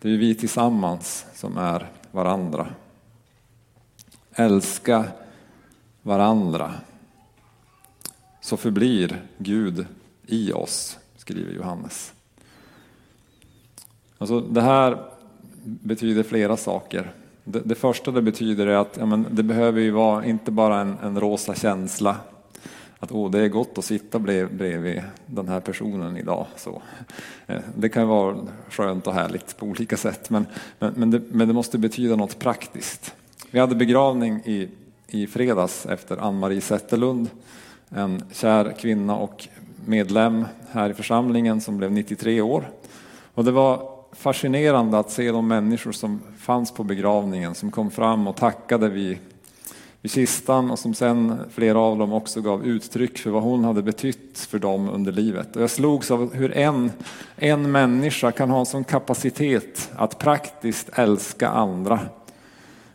det 0.00 0.08
är 0.10 0.16
vi 0.16 0.34
tillsammans 0.34 1.26
som 1.34 1.56
är 1.56 1.86
varandra. 2.10 2.66
Älska 4.34 5.04
varandra 6.02 6.74
så 8.46 8.56
förblir 8.56 9.22
Gud 9.38 9.86
i 10.26 10.52
oss, 10.52 10.98
skriver 11.16 11.52
Johannes. 11.52 12.12
Alltså, 14.18 14.40
det 14.40 14.60
här 14.60 15.10
betyder 15.62 16.22
flera 16.22 16.56
saker. 16.56 17.12
Det, 17.44 17.60
det, 17.60 17.74
första 17.74 18.10
det 18.10 18.22
betyder 18.22 18.66
är 18.66 18.76
att 18.76 18.96
ja, 18.98 19.06
men 19.06 19.26
det 19.30 19.42
behöver 19.42 19.80
ju 19.80 19.90
vara 19.90 20.24
inte 20.24 20.50
bara 20.50 20.80
en, 20.80 20.96
en 21.02 21.20
rosa 21.20 21.54
känsla 21.54 22.16
att 22.98 23.12
oh, 23.12 23.30
det 23.30 23.38
är 23.38 23.48
gott 23.48 23.78
att 23.78 23.84
sitta 23.84 24.18
bredvid 24.18 25.02
den 25.26 25.48
här 25.48 25.60
personen 25.60 26.16
idag. 26.16 26.46
Så, 26.56 26.82
eh, 27.46 27.60
det 27.76 27.88
kan 27.88 28.08
vara 28.08 28.36
skönt 28.68 29.06
och 29.06 29.14
härligt 29.14 29.56
på 29.56 29.66
olika 29.66 29.96
sätt 29.96 30.30
men, 30.30 30.46
men, 30.78 30.92
men, 30.96 31.10
det, 31.10 31.22
men 31.30 31.48
det 31.48 31.54
måste 31.54 31.78
betyda 31.78 32.16
något 32.16 32.38
praktiskt. 32.38 33.14
Vi 33.50 33.58
hade 33.58 33.74
begravning 33.74 34.42
i, 34.44 34.68
i 35.08 35.26
fredags 35.26 35.86
efter 35.86 36.16
Ann-Marie 36.16 36.60
Zetterlund, 36.60 37.28
en 37.90 38.22
kär 38.32 38.74
kvinna 38.78 39.16
och 39.16 39.48
medlem 39.84 40.44
här 40.70 40.90
i 40.90 40.94
församlingen 40.94 41.60
som 41.60 41.78
blev 41.78 41.92
93 41.92 42.40
år. 42.40 42.70
Och 43.34 43.44
det 43.44 43.50
var 43.50 43.96
fascinerande 44.12 44.98
att 44.98 45.10
se 45.10 45.32
de 45.32 45.48
människor 45.48 45.92
som 45.92 46.20
fanns 46.38 46.74
på 46.74 46.84
begravningen 46.84 47.54
som 47.54 47.70
kom 47.70 47.90
fram 47.90 48.26
och 48.26 48.36
tackade 48.36 48.88
vid, 48.88 49.18
vid 50.02 50.12
kistan 50.12 50.70
och 50.70 50.78
som 50.78 50.94
sen 50.94 51.38
flera 51.50 51.78
av 51.78 51.98
dem 51.98 52.12
också 52.12 52.40
gav 52.40 52.66
uttryck 52.66 53.18
för 53.18 53.30
vad 53.30 53.42
hon 53.42 53.64
hade 53.64 53.82
betytt 53.82 54.38
för 54.38 54.58
dem 54.58 54.88
under 54.90 55.12
livet. 55.12 55.56
Och 55.56 55.62
jag 55.62 55.70
slogs 55.70 56.10
av 56.10 56.34
hur 56.34 56.56
en, 56.56 56.92
en 57.36 57.72
människa 57.72 58.32
kan 58.32 58.50
ha 58.50 58.60
en 58.60 58.66
sån 58.66 58.84
kapacitet 58.84 59.90
att 59.96 60.18
praktiskt 60.18 60.88
älska 60.92 61.48
andra. 61.48 62.00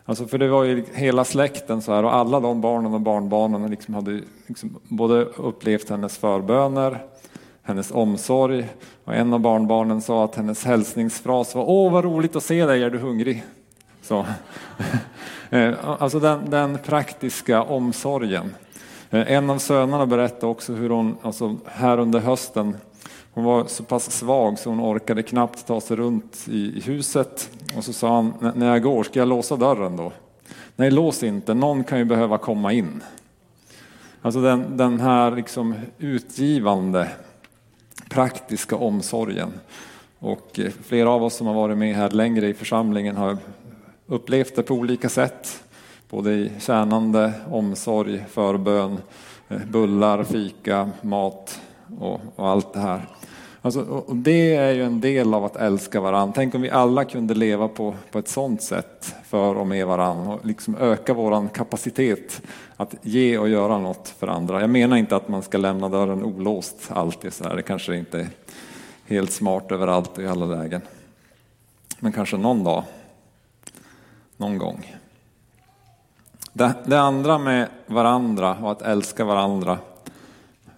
Alltså 0.04 0.26
för 0.26 0.38
det 0.38 0.48
var 0.48 0.64
ju 0.64 0.84
hela 0.92 1.24
släkten 1.24 1.82
så 1.82 1.94
här 1.94 2.04
och 2.04 2.14
alla 2.14 2.40
de 2.40 2.60
barnen 2.60 2.94
och 2.94 3.00
barnbarnen 3.00 3.70
liksom 3.70 3.94
hade 3.94 4.20
liksom 4.46 4.78
både 4.88 5.24
upplevt 5.24 5.90
hennes 5.90 6.18
förböner, 6.18 7.04
hennes 7.62 7.90
omsorg 7.90 8.68
och 9.04 9.14
en 9.14 9.32
av 9.32 9.40
barnbarnen 9.40 10.02
sa 10.02 10.24
att 10.24 10.36
hennes 10.36 10.64
hälsningsfras 10.64 11.54
var 11.54 11.64
Åh 11.68 11.92
vad 11.92 12.04
roligt 12.04 12.36
att 12.36 12.42
se 12.42 12.66
dig, 12.66 12.82
är 12.82 12.90
du 12.90 12.98
hungrig? 12.98 13.44
Så. 14.02 14.26
Eh, 15.50 15.74
alltså 15.98 16.20
den, 16.20 16.50
den 16.50 16.78
praktiska 16.78 17.62
omsorgen. 17.62 18.54
Eh, 19.10 19.32
en 19.32 19.50
av 19.50 19.58
sönerna 19.58 20.06
berättade 20.06 20.46
också 20.46 20.72
hur 20.72 20.90
hon 20.90 21.16
alltså 21.22 21.56
här 21.66 21.98
under 21.98 22.20
hösten 22.20 22.76
hon 23.34 23.44
var 23.44 23.64
så 23.64 23.84
pass 23.84 24.10
svag 24.10 24.58
så 24.58 24.70
hon 24.70 24.80
orkade 24.80 25.22
knappt 25.22 25.66
ta 25.66 25.80
sig 25.80 25.96
runt 25.96 26.48
i, 26.48 26.80
huset. 26.80 27.50
Och 27.76 27.84
så 27.84 27.92
sa 27.92 28.14
han, 28.14 28.52
när 28.54 28.66
jag 28.72 28.82
går, 28.82 29.04
ska 29.04 29.18
jag 29.18 29.28
låsa 29.28 29.56
dörren 29.56 29.96
då? 29.96 30.12
Nej, 30.76 30.90
lås 30.90 31.22
inte, 31.22 31.54
någon 31.54 31.84
kan 31.84 31.98
ju 31.98 32.04
behöva 32.04 32.38
komma 32.38 32.72
in. 32.72 33.02
Alltså 34.22 34.40
den, 34.40 34.76
den 34.76 35.00
här 35.00 35.30
liksom 35.30 35.74
utgivande, 35.98 37.08
praktiska 38.10 38.76
omsorgen. 38.76 39.52
Och 40.18 40.60
eh, 40.60 40.72
flera 40.84 41.10
av 41.10 41.24
oss 41.24 41.34
som 41.34 41.46
har 41.46 41.54
varit 41.54 41.78
med 41.78 41.96
här 41.96 42.10
längre 42.10 42.48
i 42.48 42.54
församlingen 42.54 43.16
har 43.16 43.38
upplevt 44.06 44.56
det 44.56 44.62
på 44.62 44.74
olika 44.74 45.08
sätt. 45.08 45.64
Både 46.10 46.32
i 46.32 46.50
tjänande, 46.58 47.32
omsorg, 47.50 48.24
förbön, 48.30 48.98
eh, 49.48 49.58
bullar, 49.58 50.24
fika, 50.24 50.90
mat 51.00 51.60
och, 52.00 52.20
och 52.36 52.48
allt 52.48 52.72
det 52.72 52.80
här. 52.80 53.08
Alltså, 53.64 53.80
och 53.82 54.16
det 54.16 54.54
är 54.54 54.72
ju 54.72 54.84
en 54.84 55.00
del 55.00 55.34
av 55.34 55.44
att 55.44 55.56
älska 55.56 56.00
varandra. 56.00 56.32
Tänk 56.34 56.54
om 56.54 56.62
vi 56.62 56.70
alla 56.70 57.04
kunde 57.04 57.34
leva 57.34 57.68
på, 57.68 57.94
på 58.10 58.18
ett 58.18 58.28
sådant 58.28 58.62
sätt 58.62 59.14
för 59.24 59.54
och 59.54 59.66
med 59.66 59.86
varandra 59.86 60.34
och 60.34 60.46
liksom 60.46 60.76
öka 60.76 61.14
vår 61.14 61.48
kapacitet 61.48 62.42
att 62.76 62.94
ge 63.02 63.38
och 63.38 63.48
göra 63.48 63.78
något 63.78 64.08
för 64.08 64.26
andra. 64.26 64.60
Jag 64.60 64.70
menar 64.70 64.96
inte 64.96 65.16
att 65.16 65.28
man 65.28 65.42
ska 65.42 65.58
lämna 65.58 65.88
dörren 65.88 66.24
olåst 66.24 66.76
alltid 66.88 67.32
så 67.32 67.44
här. 67.44 67.56
Det 67.56 67.62
kanske 67.62 67.96
inte 67.96 68.20
är 68.20 68.28
helt 69.06 69.32
smart 69.32 69.72
överallt 69.72 70.18
och 70.18 70.22
i 70.22 70.26
alla 70.26 70.46
lägen. 70.46 70.80
Men 71.98 72.12
kanske 72.12 72.36
någon 72.36 72.64
dag, 72.64 72.84
någon 74.36 74.58
gång. 74.58 74.96
Det, 76.52 76.74
det 76.84 77.00
andra 77.00 77.38
med 77.38 77.68
varandra 77.86 78.56
och 78.62 78.70
att 78.70 78.82
älska 78.82 79.24
varandra, 79.24 79.78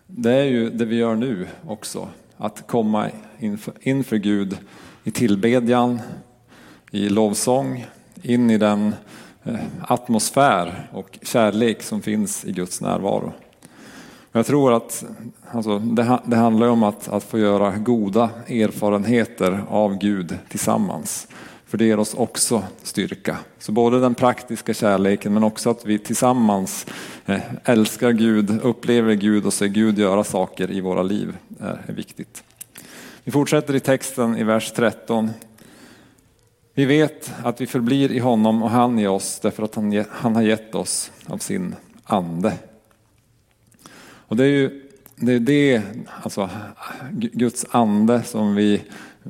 det 0.07 0.33
är 0.33 0.45
ju 0.45 0.71
det 0.71 0.85
vi 0.85 0.97
gör 0.97 1.15
nu 1.15 1.49
också 1.67 2.09
att 2.37 2.67
komma 2.67 3.11
inför, 3.39 3.75
inför 3.81 4.17
Gud 4.17 4.59
i 5.05 5.11
tillbedjan, 5.11 6.01
i 6.91 7.09
lovsång, 7.09 7.87
in 8.23 8.51
i 8.51 8.59
den 8.59 8.95
eh, 9.45 9.55
atmosfär 9.81 10.89
och 10.93 11.19
kärlek 11.23 11.83
som 11.83 12.03
finns 12.03 12.45
i 12.45 12.53
Guds 12.53 12.81
närvaro. 12.81 13.33
Jag 14.33 14.47
tror 14.47 14.73
att 14.73 15.05
alltså, 15.51 15.79
det, 15.79 16.19
det 16.25 16.37
handlar 16.37 16.69
om 16.69 16.83
att, 16.83 17.09
att 17.09 17.25
få 17.25 17.39
göra 17.39 17.77
goda 17.79 18.31
erfarenheter 18.49 19.65
av 19.69 19.99
Gud 19.99 20.39
tillsammans. 20.49 21.29
För 21.67 21.79
det 21.79 21.85
ger 21.85 21.99
oss 21.99 22.15
också 22.15 22.63
styrka. 22.83 23.39
Så 23.59 23.73
både 23.73 24.01
den 24.01 24.15
praktiska 24.15 24.75
kärleken 24.75 25.35
men 25.35 25.45
också 25.45 25.71
att 25.71 25.87
vi 25.87 25.99
tillsammans 25.99 26.87
eh, 27.27 27.41
älskar 27.65 28.11
Gud, 28.11 28.61
upplever 28.63 29.15
Gud 29.15 29.47
och 29.47 29.53
ser 29.53 29.67
Gud 29.67 29.99
göra 29.99 30.25
saker 30.25 30.71
i 30.71 30.81
våra 30.81 31.03
liv 31.03 31.37
är 31.61 31.93
viktigt. 31.93 32.45
Vi 33.25 33.33
fortsätter 33.33 33.75
i 33.75 33.81
texten 33.81 34.37
i 34.37 34.45
vers 34.45 34.73
13. 34.73 35.31
Vi 36.75 36.85
vet 36.85 37.33
att 37.43 37.61
vi 37.61 37.67
förblir 37.67 38.13
i 38.13 38.19
honom 38.19 38.63
och 38.63 38.71
han 38.71 38.99
i 38.99 39.07
oss 39.07 39.41
därför 39.41 39.63
att 39.63 39.75
han, 39.75 40.05
han 40.11 40.35
har 40.35 40.43
gett 40.43 40.75
oss 40.75 41.11
av 41.27 41.39
sin 41.39 41.75
ande. 42.05 42.53
Och 44.03 44.37
det 44.37 44.45
är 44.45 44.49
ju 44.49 44.83
det, 45.17 45.33
är 45.33 45.41
det 45.41 45.83
alltså 46.23 46.51
Guds 47.11 47.67
ande 47.71 48.23
som 48.23 48.55
vi 48.55 48.83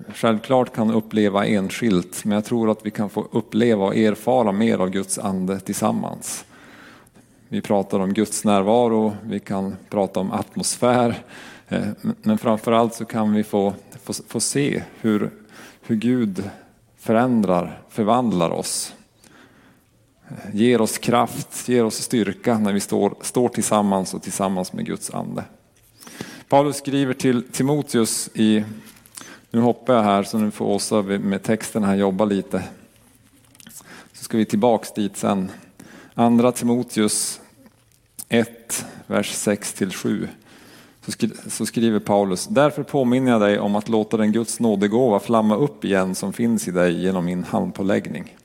självklart 0.08 0.74
kan 0.74 0.90
uppleva 0.90 1.46
enskilt, 1.46 2.24
men 2.24 2.34
jag 2.34 2.44
tror 2.44 2.70
att 2.70 2.86
vi 2.86 2.90
kan 2.90 3.10
få 3.10 3.28
uppleva 3.30 3.84
och 3.84 3.96
erfara 3.96 4.52
mer 4.52 4.78
av 4.78 4.90
Guds 4.90 5.18
ande 5.18 5.60
tillsammans. 5.60 6.44
Vi 7.48 7.60
pratar 7.60 8.00
om 8.00 8.14
Guds 8.14 8.44
närvaro, 8.44 9.16
vi 9.24 9.40
kan 9.40 9.76
prata 9.90 10.20
om 10.20 10.32
atmosfär, 10.32 11.22
eh, 11.68 11.86
men 12.22 12.38
framförallt 12.38 12.94
så 12.94 13.04
kan 13.04 13.32
vi 13.32 13.44
få, 13.44 13.74
få, 14.02 14.12
få 14.12 14.40
se 14.40 14.82
hur, 15.00 15.30
hur 15.82 15.96
Gud 15.96 16.50
förändrar, 16.98 17.82
förvandlar 17.88 18.50
oss. 18.50 18.94
Eh, 20.28 20.56
ger 20.56 20.80
oss 20.80 20.98
kraft, 20.98 21.68
ger 21.68 21.84
oss 21.84 21.96
styrka 21.96 22.58
när 22.58 22.72
vi 22.72 22.80
står, 22.80 23.14
står 23.20 23.48
tillsammans 23.48 24.14
och 24.14 24.22
tillsammans 24.22 24.72
med 24.72 24.86
Guds 24.86 25.10
ande. 25.10 25.44
Paulus 26.48 26.76
skriver 26.76 27.14
till 27.14 27.42
Timoteus 27.52 28.30
i 28.34 28.64
nu 29.54 29.60
hoppar 29.60 29.94
jag 29.94 30.02
här 30.02 30.22
så 30.22 30.38
nu 30.38 30.50
får 30.50 30.64
Åsa 30.64 31.02
med 31.02 31.42
texten 31.42 31.84
här 31.84 31.96
jobba 31.96 32.24
lite. 32.24 32.62
Så 34.12 34.24
ska 34.24 34.36
vi 34.36 34.44
tillbaks 34.44 34.92
dit 34.92 35.16
sen. 35.16 35.50
Andra 36.14 36.52
Timoteus 36.52 37.40
1, 38.28 38.86
vers 39.06 39.32
6-7. 39.32 40.28
Så 41.48 41.66
skriver 41.66 41.98
Paulus, 41.98 42.46
därför 42.46 42.82
påminner 42.82 43.32
jag 43.32 43.40
dig 43.40 43.58
om 43.58 43.76
att 43.76 43.88
låta 43.88 44.16
den 44.16 44.32
Guds 44.32 44.60
nådegåva 44.60 45.20
flamma 45.20 45.56
upp 45.56 45.84
igen 45.84 46.14
som 46.14 46.32
finns 46.32 46.68
i 46.68 46.70
dig 46.70 47.02
genom 47.02 47.24
min 47.24 47.44
handpåläggning. 47.44 48.36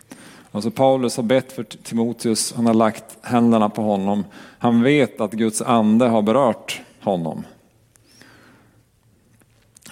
Alltså 0.51 0.71
Paulus 0.71 1.17
har 1.17 1.23
bett 1.23 1.51
för 1.51 1.63
Timoteus, 1.63 2.53
han 2.53 2.65
har 2.65 2.73
lagt 2.73 3.17
händerna 3.21 3.69
på 3.69 3.81
honom. 3.81 4.25
Han 4.59 4.83
vet 4.83 5.21
att 5.21 5.31
Guds 5.31 5.61
ande 5.61 6.05
har 6.05 6.21
berört 6.21 6.81
honom. 7.01 7.43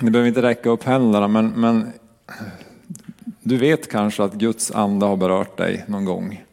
Ni 0.01 0.11
behöver 0.11 0.27
inte 0.27 0.41
räcka 0.41 0.69
upp 0.69 0.83
händerna 0.83 1.27
men, 1.27 1.47
men 1.47 1.91
du 3.41 3.57
vet 3.57 3.91
kanske 3.91 4.23
att 4.23 4.33
Guds 4.33 4.71
ande 4.71 5.05
har 5.05 5.17
berört 5.17 5.57
dig 5.57 5.85
någon 5.87 6.05
gång. 6.05 6.43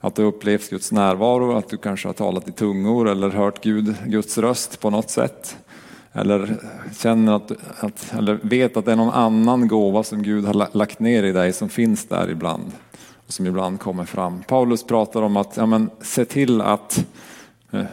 Att 0.00 0.14
du 0.14 0.22
upplevt 0.22 0.70
Guds 0.70 0.92
närvaro, 0.92 1.56
att 1.56 1.68
du 1.68 1.76
kanske 1.76 2.08
har 2.08 2.12
talat 2.12 2.48
i 2.48 2.52
tungor 2.52 3.08
eller 3.08 3.30
hört 3.30 3.64
Gud, 3.64 3.96
Guds 4.06 4.38
röst 4.38 4.80
på 4.80 4.90
något 4.90 5.10
sätt. 5.10 5.56
Eller 6.12 6.56
känner 6.98 7.32
att, 7.32 7.52
att, 7.80 8.14
eller 8.18 8.38
vet 8.42 8.76
att 8.76 8.84
det 8.84 8.92
är 8.92 8.96
någon 8.96 9.14
annan 9.14 9.68
gåva 9.68 10.02
som 10.02 10.22
Gud 10.22 10.44
har 10.44 10.76
lagt 10.76 11.00
ner 11.00 11.22
i 11.22 11.32
dig 11.32 11.52
som 11.52 11.68
finns 11.68 12.08
där 12.08 12.30
ibland. 12.30 12.72
Och 13.26 13.32
som 13.32 13.46
ibland 13.46 13.80
kommer 13.80 14.04
fram. 14.04 14.42
Paulus 14.48 14.84
pratar 14.84 15.22
om 15.22 15.36
att 15.36 15.56
ja, 15.56 15.66
men, 15.66 15.90
se 16.00 16.24
till 16.24 16.60
att 16.60 17.06
eh, 17.70 17.84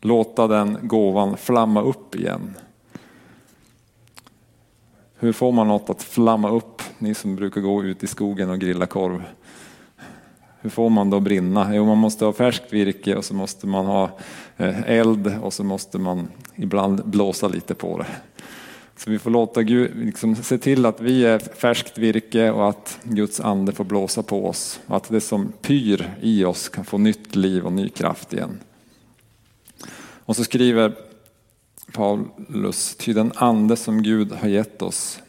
låta 0.00 0.46
den 0.46 0.78
gåvan 0.82 1.36
flamma 1.36 1.82
upp 1.82 2.14
igen. 2.14 2.54
Hur 5.18 5.32
får 5.32 5.52
man 5.52 5.68
något 5.68 5.90
att 5.90 6.02
flamma 6.02 6.50
upp? 6.50 6.82
Ni 6.98 7.14
som 7.14 7.36
brukar 7.36 7.60
gå 7.60 7.84
ut 7.84 8.02
i 8.02 8.06
skogen 8.06 8.50
och 8.50 8.58
grilla 8.58 8.86
korv. 8.86 9.22
Hur 10.60 10.70
får 10.70 10.90
man 10.90 11.10
det 11.10 11.16
att 11.16 11.22
brinna? 11.22 11.74
Jo, 11.74 11.86
man 11.86 11.98
måste 11.98 12.24
ha 12.24 12.32
färskt 12.32 12.72
virke 12.72 13.16
och 13.16 13.24
så 13.24 13.34
måste 13.34 13.66
man 13.66 13.86
ha 13.86 14.18
eh, 14.56 14.90
eld 14.90 15.38
och 15.42 15.52
så 15.52 15.64
måste 15.64 15.98
man 15.98 16.28
ibland 16.54 17.04
blåsa 17.04 17.48
lite 17.48 17.74
på 17.74 17.98
det. 17.98 18.06
Så 18.96 19.10
vi 19.10 19.18
får 19.18 19.30
låta 19.30 19.62
Gud, 19.62 19.90
liksom, 19.96 20.36
se 20.36 20.58
till 20.58 20.86
att 20.86 21.00
vi 21.00 21.24
är 21.24 21.38
färskt 21.38 21.98
virke 21.98 22.50
och 22.50 22.68
att 22.68 22.98
Guds 23.02 23.40
ande 23.40 23.72
får 23.72 23.84
blåsa 23.84 24.22
på 24.22 24.48
oss. 24.48 24.80
Och 24.86 24.96
att 24.96 25.08
det 25.08 25.20
som 25.20 25.52
pyr 25.62 26.14
i 26.20 26.44
oss 26.44 26.68
kan 26.68 26.84
få 26.84 26.98
nytt 26.98 27.36
liv 27.36 27.66
och 27.66 27.72
ny 27.72 27.88
kraft 27.88 28.32
igen. 28.32 28.58
Och 30.24 30.36
så 30.36 30.44
skriver 30.44 30.94
Paulus, 31.94 32.96
ty 32.96 33.12
den 33.12 33.32
ande 33.34 33.76
som 33.76 34.02
Gud 34.02 34.32
har 34.32 34.48
gett 34.48 34.82
oss 34.82 35.22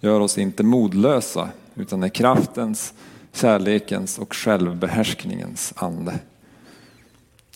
gör 0.00 0.20
oss 0.20 0.38
inte 0.38 0.62
modlösa 0.62 1.48
utan 1.74 2.02
är 2.02 2.08
kraftens, 2.08 2.94
kärlekens 3.32 4.18
och 4.18 4.34
självbehärskningens 4.34 5.72
ande. 5.76 6.18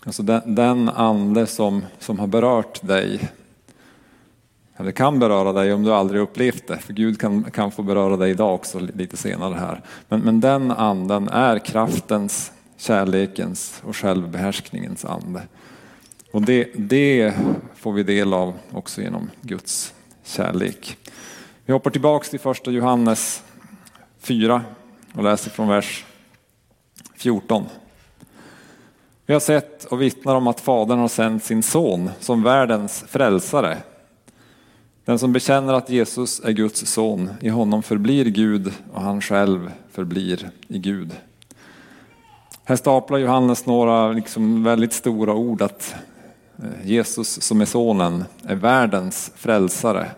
Alltså 0.04 0.23
den, 0.23 0.54
den 0.54 0.88
ande 0.88 1.47
som, 1.47 1.85
som 1.99 2.19
har 2.19 2.26
berört 2.26 2.87
dig, 2.87 3.31
eller 4.76 4.92
kan 4.92 5.19
beröra 5.19 5.52
dig 5.52 5.73
om 5.73 5.83
du 5.83 5.92
aldrig 5.92 6.21
upplevt 6.21 6.66
det, 6.66 6.78
för 6.78 6.92
Gud 6.92 7.21
kan, 7.21 7.50
kan 7.50 7.71
få 7.71 7.83
beröra 7.83 8.16
dig 8.16 8.31
idag 8.31 8.54
också 8.54 8.78
lite 8.78 9.16
senare 9.16 9.54
här. 9.54 9.83
Men, 10.09 10.21
men 10.21 10.40
den 10.40 10.71
anden 10.71 11.28
är 11.28 11.59
kraftens, 11.59 12.52
kärlekens 12.76 13.83
och 13.87 13.97
självbehärskningens 13.97 15.04
ande. 15.04 15.42
Och 16.32 16.42
det, 16.42 16.70
det 16.74 17.34
får 17.74 17.92
vi 17.92 18.02
del 18.02 18.34
av 18.34 18.54
också 18.72 19.02
genom 19.02 19.30
Guds 19.40 19.94
kärlek. 20.24 20.96
Vi 21.64 21.72
hoppar 21.72 21.90
tillbaks 21.90 22.30
till 22.30 22.40
första 22.40 22.70
Johannes 22.70 23.42
4 24.20 24.62
och 25.14 25.24
läser 25.24 25.50
från 25.50 25.68
vers 25.68 26.04
14. 27.16 27.64
Vi 29.26 29.32
har 29.32 29.40
sett 29.40 29.84
och 29.84 30.02
vittnar 30.02 30.34
om 30.34 30.46
att 30.46 30.60
Fadern 30.60 30.98
har 30.98 31.08
sänt 31.08 31.44
sin 31.44 31.62
son 31.62 32.10
som 32.20 32.42
världens 32.42 33.04
frälsare. 33.08 33.78
Den 35.04 35.18
som 35.18 35.32
bekänner 35.32 35.72
att 35.72 35.90
Jesus 35.90 36.40
är 36.40 36.52
Guds 36.52 36.86
son, 36.86 37.30
i 37.40 37.48
honom 37.48 37.82
förblir 37.82 38.24
Gud 38.24 38.72
och 38.92 39.02
han 39.02 39.20
själv 39.20 39.72
förblir 39.90 40.50
i 40.68 40.78
Gud. 40.78 41.10
Här 42.64 42.76
staplar 42.76 43.18
Johannes 43.18 43.66
några 43.66 44.12
liksom 44.12 44.64
väldigt 44.64 44.92
stora 44.92 45.34
ord 45.34 45.62
att 45.62 45.94
Eh, 46.59 46.90
Jesus 46.90 47.42
som 47.42 47.61
är 47.61 47.64
sonen 47.64 48.25
är 48.42 48.54
världens 48.54 49.32
frälsare. 49.37 50.11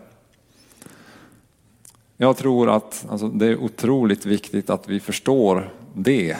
Jag 2.17 2.37
tror 2.37 2.75
att 2.75 3.05
alltså, 3.09 3.27
det 3.27 3.45
är 3.45 3.57
otroligt 3.57 4.25
viktigt 4.25 4.69
att 4.69 4.89
vi 4.89 4.99
förstår 4.99 5.73
det 5.93 6.37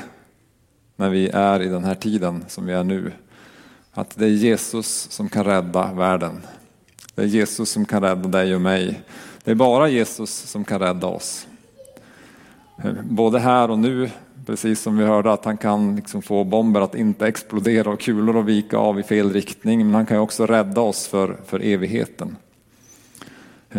när 0.95 1.09
vi 1.09 1.29
är 1.29 1.61
i 1.61 1.67
den 1.67 1.83
här 1.83 1.95
tiden 1.95 2.45
som 2.47 2.65
vi 2.65 2.73
är 2.73 2.83
nu. 2.83 3.11
Att 3.91 4.15
det 4.17 4.25
är 4.25 4.29
Jesus 4.29 5.07
som 5.11 5.29
kan 5.29 5.43
rädda 5.43 5.93
världen. 5.93 6.41
Det 7.15 7.21
är 7.21 7.25
Jesus 7.25 7.69
som 7.69 7.85
kan 7.85 8.01
rädda 8.01 8.29
dig 8.29 8.55
och 8.55 8.61
mig. 8.61 9.01
Det 9.43 9.51
är 9.51 9.55
bara 9.55 9.89
Jesus 9.89 10.31
som 10.31 10.63
kan 10.63 10.79
rädda 10.79 11.07
oss. 11.07 11.47
Eh, 12.83 12.93
både 13.03 13.39
här 13.39 13.71
och 13.71 13.79
nu, 13.79 14.09
precis 14.45 14.81
som 14.81 14.97
vi 14.97 15.05
hörde 15.05 15.33
att 15.33 15.45
han 15.45 15.57
kan 15.57 15.95
liksom 15.95 16.21
få 16.21 16.43
bomber 16.43 16.81
att 16.81 16.95
inte 16.95 17.27
explodera 17.27 17.89
och 17.89 17.99
kulor 17.99 18.39
att 18.39 18.45
vika 18.45 18.77
av 18.77 18.99
i 18.99 19.03
fel 19.03 19.33
riktning. 19.33 19.85
Men 19.85 19.95
han 19.95 20.05
kan 20.05 20.17
också 20.17 20.45
rädda 20.45 20.81
oss 20.81 21.07
för, 21.07 21.37
för 21.45 21.59
evigheten. 21.59 22.35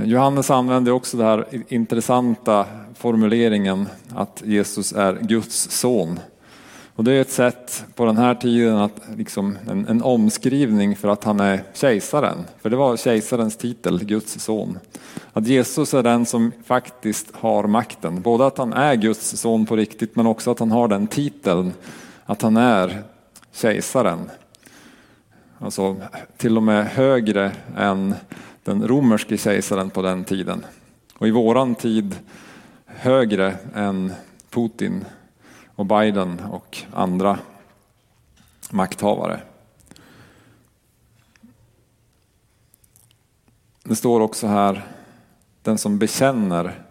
Johannes 0.04 0.50
använder 0.50 0.92
också 0.92 1.16
den 1.16 1.26
här 1.26 1.46
intressanta 1.68 2.66
formuleringen 2.94 3.88
att 4.14 4.42
Jesus 4.46 4.92
är 4.92 5.18
Guds 5.20 5.70
son. 5.70 6.20
Och 6.96 7.04
det 7.04 7.12
är 7.12 7.20
ett 7.20 7.30
sätt 7.30 7.84
på 7.94 8.04
den 8.04 8.16
här 8.16 8.34
tiden 8.34 8.76
att 8.76 9.00
liksom 9.16 9.58
en, 9.70 9.88
en, 9.88 10.02
omskrivning 10.02 10.96
för 10.96 11.08
att 11.08 11.24
han 11.24 11.40
är 11.40 11.62
kejsaren. 11.74 12.38
För 12.62 12.70
det 12.70 12.76
var 12.76 12.96
kejsarens 12.96 13.56
titel, 13.56 14.04
Guds 14.04 14.40
son. 14.40 14.78
Att 15.32 15.46
Jesus 15.46 15.94
är 15.94 16.02
den 16.02 16.26
som 16.26 16.52
faktiskt 16.64 17.36
har 17.36 17.66
makten. 17.66 18.22
Både 18.22 18.46
att 18.46 18.58
han 18.58 18.72
är 18.72 18.94
Guds 18.94 19.36
son 19.36 19.66
på 19.66 19.76
riktigt 19.76 20.16
men 20.16 20.26
också 20.26 20.50
att 20.50 20.58
han 20.58 20.70
har 20.70 20.88
den 20.88 21.06
titeln 21.06 21.72
att 22.24 22.42
han 22.42 22.56
är 22.56 23.02
kejsaren. 23.52 24.30
Alltså 25.58 25.96
till 26.36 26.56
och 26.56 26.62
med 26.62 26.86
högre 26.86 27.52
än 27.76 28.14
den 28.64 28.88
romerske 28.88 29.38
kejsaren 29.38 29.90
på 29.90 30.02
den 30.02 30.24
tiden. 30.24 30.64
Och 31.18 31.28
i 31.28 31.30
våran 31.30 31.74
tid 31.74 32.16
högre 32.86 33.54
än 33.74 34.12
Putin 34.50 35.04
och 35.76 35.87
Biden 35.87 36.40
och 36.40 36.78
andra 36.92 37.38
makthavare. 38.71 39.40
Det 43.83 43.97
står 43.97 44.21
också 44.21 44.47
här, 44.47 44.87
den 45.62 45.78
som 45.78 45.99
bekänner 45.99 46.83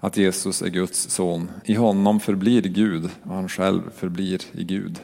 att 0.00 0.16
Jesus 0.16 0.62
är 0.62 0.68
Guds 0.68 1.10
son, 1.10 1.50
i 1.64 1.74
honom 1.74 2.20
förblir 2.20 2.62
Gud 2.62 3.10
och 3.22 3.34
han 3.34 3.48
själv 3.48 3.90
förblir 3.90 4.42
i 4.52 4.64
Gud. 4.64 5.00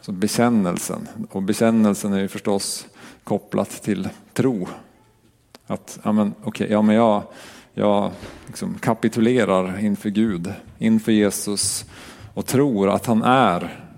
Så 0.00 0.12
bekännelsen, 0.12 1.08
och 1.30 1.42
bekännelsen 1.42 2.12
är 2.12 2.18
ju 2.18 2.28
förstås 2.28 2.86
kopplat 3.24 3.70
till 3.70 4.08
tro. 4.32 4.68
Att, 5.66 5.98
ja 6.02 6.12
men, 6.12 6.34
okay, 6.44 6.68
ja, 6.70 6.82
men 6.82 6.96
jag, 6.96 7.22
jag 7.74 8.10
liksom 8.46 8.74
kapitulerar 8.74 9.78
inför 9.78 10.10
Gud, 10.10 10.52
inför 10.78 11.12
Jesus 11.12 11.84
och 12.34 12.46
tror 12.46 12.90
att 12.90 13.06
han 13.06 13.22
är 13.22 13.88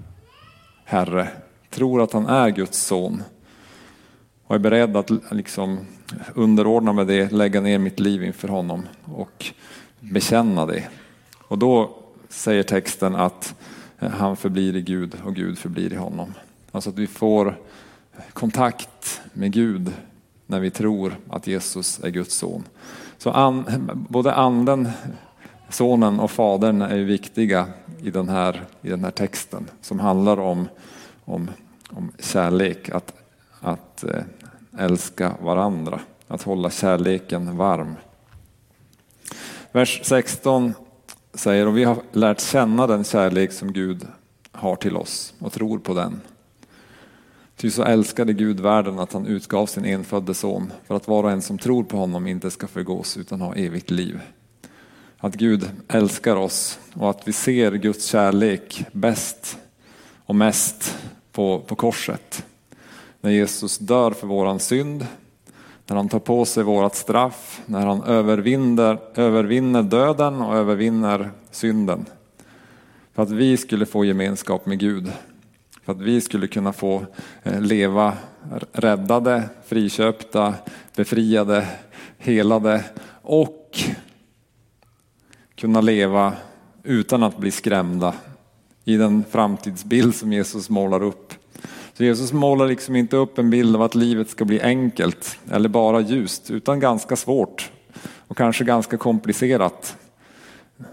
Herre, 0.85 1.29
tror 1.71 2.03
att 2.03 2.13
han 2.13 2.27
är 2.27 2.51
Guds 2.51 2.79
son 2.79 3.23
och 4.47 4.55
är 4.55 4.59
beredd 4.59 4.97
att 4.97 5.11
liksom 5.31 5.79
underordna 6.35 6.93
mig 6.93 7.05
det, 7.05 7.33
lägga 7.33 7.61
ner 7.61 7.79
mitt 7.79 8.01
liv 8.01 8.25
inför 8.25 8.49
honom 8.49 8.83
och 9.05 9.53
bekänna 10.01 10.67
det. 10.67 10.89
Och 11.49 11.59
då 11.59 11.97
säger 12.29 12.63
texten 12.63 13.17
att 13.17 13.55
han 13.99 14.37
förblir 14.37 14.77
i 14.77 14.83
Gud 14.83 15.17
och 15.25 15.35
Gud 15.35 15.59
förblir 15.59 15.93
i 15.93 15.97
honom. 15.97 16.35
Alltså 16.73 16.91
att 16.91 16.99
vi 16.99 17.07
får 17.07 17.59
kontakt 18.33 19.21
med 19.33 19.53
Gud 19.53 19.93
när 20.47 20.61
vi 20.61 20.71
tror 20.71 21.17
att 21.29 21.47
Jesus 21.47 22.01
är 22.05 22.11
Guds 22.11 22.35
son. 22.35 22.65
Så 23.25 23.31
an, 23.31 23.65
både 24.09 24.35
anden, 24.35 24.89
sonen 25.69 26.21
och 26.21 26.31
fadern 26.31 26.83
är 26.83 26.99
viktiga 26.99 27.67
i 28.03 28.11
den 28.11 28.29
här, 28.29 28.63
i 28.83 28.89
den 28.89 29.05
här 29.05 29.11
texten 29.11 29.71
som 29.81 30.01
handlar 30.01 30.41
om, 30.41 30.69
om, 31.25 31.51
om 31.91 32.13
kärlek, 32.19 32.89
att, 32.91 33.15
att 33.61 34.05
eh, 34.05 34.23
älska 34.79 35.35
varandra, 35.43 36.01
att 36.29 36.43
hålla 36.43 36.71
kärleken 36.71 37.57
varm. 37.57 37.95
Vers 39.73 40.01
16 40.05 40.75
säger, 41.35 41.67
och 41.67 41.77
vi 41.77 41.85
har 41.85 41.97
lärt 42.13 42.41
känna 42.41 42.87
den 42.87 43.05
kärlek 43.05 43.53
som 43.53 43.73
Gud 43.73 44.07
har 44.53 44.77
till 44.77 44.97
oss 44.97 45.35
och 45.39 45.53
tror 45.53 45.79
på 45.79 45.95
den. 45.95 46.21
Ty 47.57 47.71
så 47.71 47.83
älskade 47.83 48.33
Gud 48.33 48.61
världen 48.61 48.99
att 48.99 49.13
han 49.13 49.27
utgav 49.27 49.67
sin 49.67 49.85
enfödde 49.85 50.35
son 50.35 50.73
för 50.87 50.95
att 50.97 51.09
var 51.09 51.25
och 51.25 51.31
en 51.31 51.43
som 51.43 51.59
tror 51.59 51.85
på 51.85 51.97
honom 51.97 52.27
inte 52.27 52.51
ska 52.51 52.67
förgås 52.67 53.17
utan 53.17 53.41
ha 53.41 53.55
evigt 53.55 53.91
liv. 53.91 54.21
Att 55.19 55.35
Gud 55.35 55.71
älskar 55.89 56.37
oss 56.37 56.79
och 56.95 57.11
att 57.11 57.29
vi 57.29 57.33
ser 57.33 57.73
Guds 57.73 58.07
kärlek 58.07 58.85
bäst 58.93 59.59
och 60.27 60.35
mest 60.35 60.99
på, 61.33 61.61
på 61.61 61.75
korset. 61.75 62.45
När 63.21 63.31
Jesus 63.31 63.79
dör 63.79 64.11
för 64.11 64.27
våran 64.27 64.61
synd, 64.61 65.07
när 65.87 65.97
han 65.97 66.09
tar 66.09 66.19
på 66.19 66.45
sig 66.45 66.63
vårat 66.63 66.97
straff, 66.97 67.63
när 67.67 67.87
han 67.87 68.03
övervinner, 68.03 68.99
övervinner 69.15 69.83
döden 69.83 70.43
och 70.43 70.57
övervinner 70.57 71.31
synden. 71.51 72.07
För 73.13 73.23
att 73.23 73.31
vi 73.31 73.57
skulle 73.57 73.87
få 73.87 74.05
gemenskap 74.05 74.67
med 74.67 74.79
Gud 74.79 75.13
för 75.85 75.93
att 75.93 76.01
vi 76.01 76.21
skulle 76.21 76.47
kunna 76.47 76.73
få 76.73 77.07
eh, 77.43 77.61
leva 77.61 78.13
räddade, 78.73 79.43
friköpta, 79.67 80.55
befriade, 80.97 81.67
helade 82.19 82.85
och 83.23 83.79
kunna 85.55 85.81
leva 85.81 86.33
utan 86.83 87.23
att 87.23 87.39
bli 87.39 87.51
skrämda 87.51 88.15
i 88.85 88.97
den 88.97 89.25
framtidsbild 89.31 90.15
som 90.15 90.33
Jesus 90.33 90.71
målar 90.71 91.03
upp. 91.03 91.35
Så 91.93 92.05
Jesus 92.05 92.33
målar 92.33 92.67
liksom 92.67 92.97
inte 92.97 93.17
upp 93.17 93.39
en 93.39 93.51
bild 93.51 93.77
av 93.77 93.83
att 93.83 93.95
livet 93.95 94.31
ska 94.31 94.45
bli 94.45 94.61
enkelt 94.61 95.39
eller 95.51 95.69
bara 95.69 96.01
ljust 96.01 96.51
utan 96.51 96.81
ganska 96.81 97.17
svårt 97.17 97.71
och 98.29 98.37
kanske 98.37 98.65
ganska 98.65 98.97
komplicerat 98.97 99.97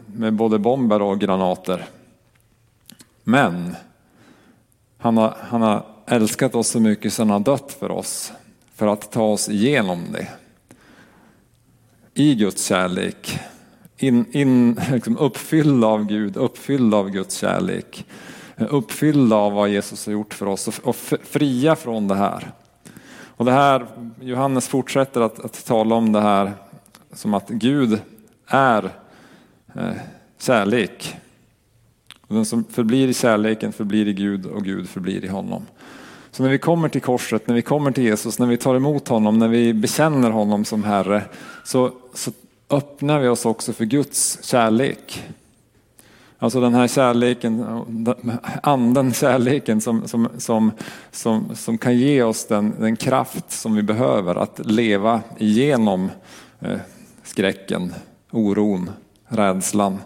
med 0.06 0.34
både 0.34 0.60
bomber 0.60 1.01
och 1.01 1.19
granater. 1.19 1.86
Men 3.23 3.75
han 5.02 5.18
har, 5.18 5.38
han 5.40 5.62
har 5.62 5.86
älskat 6.06 6.56
oss 6.56 6.68
så 6.68 6.80
mycket 6.80 7.14
så 7.14 7.22
han 7.22 7.30
har 7.30 7.40
dött 7.40 7.78
för 7.80 7.92
oss. 7.92 8.34
För 8.76 8.88
att 8.88 9.12
ta 9.12 9.24
oss 9.24 9.50
igenom 9.50 10.06
det. 10.12 10.28
I 12.14 12.36
Guds 12.36 12.66
kärlek. 12.66 13.40
In, 13.98 14.26
in, 14.32 14.80
liksom 14.92 15.18
uppfylld 15.18 15.84
av 15.84 16.06
Gud, 16.06 16.38
uppfylld 16.38 16.94
av 16.94 17.10
Guds 17.10 17.36
kärlek. 17.36 18.06
Uppfyllda 18.58 19.36
av 19.36 19.54
vad 19.54 19.70
Jesus 19.70 20.06
har 20.06 20.14
gjort 20.14 20.34
för 20.34 20.46
oss 20.46 20.68
och, 20.68 20.76
och 20.84 20.96
fria 21.24 21.76
från 21.76 22.08
det 22.08 22.16
här. 22.16 22.52
Och 23.26 23.46
det 23.46 23.52
här, 23.52 23.88
Johannes 24.20 24.68
fortsätter 24.68 25.22
att, 25.22 25.46
att 25.46 25.66
tala 25.66 25.96
om 25.96 26.12
det 26.12 26.22
här 26.22 26.52
som 27.14 27.34
att 27.34 27.50
Gud 27.50 28.02
är 28.48 28.84
eh, 29.76 29.94
kärlek. 30.40 31.16
Den 32.32 32.46
som 32.46 32.63
förblir 32.63 33.08
i 33.08 33.13
kärleken 33.13 33.74
förblir 33.74 34.08
i 34.08 34.13
Gud 34.13 34.46
och 34.46 34.63
Gud 34.63 34.89
förblir 34.89 35.26
i 35.26 35.28
honom. 35.28 35.65
Så 36.32 36.44
när 36.44 36.50
vi 36.50 36.58
kommer 36.58 36.89
till 36.89 37.02
korset, 37.02 37.48
när 37.48 37.56
vi 37.56 37.62
kommer 37.62 37.91
till 37.91 38.04
Jesus, 38.04 38.39
när 38.39 38.48
vi 38.48 38.58
tar 38.58 38.76
emot 38.76 39.08
honom, 39.08 39.39
när 39.39 39.48
vi 39.48 39.74
bekänner 39.74 40.30
honom 40.30 40.65
som 40.65 40.84
Herre, 40.84 41.24
så, 41.63 41.91
så 42.13 42.32
öppnar 42.70 43.20
vi 43.20 43.28
oss 43.28 43.46
också 43.46 43.74
för 43.74 43.86
Guds 43.86 44.44
kärlek. 44.44 45.24
Alltså 46.39 46.62
den 46.62 46.74
här 46.74 46.88
kärleken, 46.88 47.65
anden 48.63 49.13
kärleken 49.13 49.82
som, 49.82 50.08
som, 50.08 50.30
som, 50.38 50.72
som, 51.12 51.56
som 51.56 51.78
kan 51.78 51.98
ge 51.98 52.24
oss 52.24 52.46
den, 52.46 52.74
den 52.80 52.96
kraft 52.96 53.52
som 53.52 53.76
vi 53.76 53.82
behöver 53.82 54.36
att 54.36 54.60
leva 54.65 55.22
igenom 55.38 56.10
eh, 56.60 56.80
skräcken, 57.24 57.94
oron, 58.32 58.89
rädslan 59.28 59.98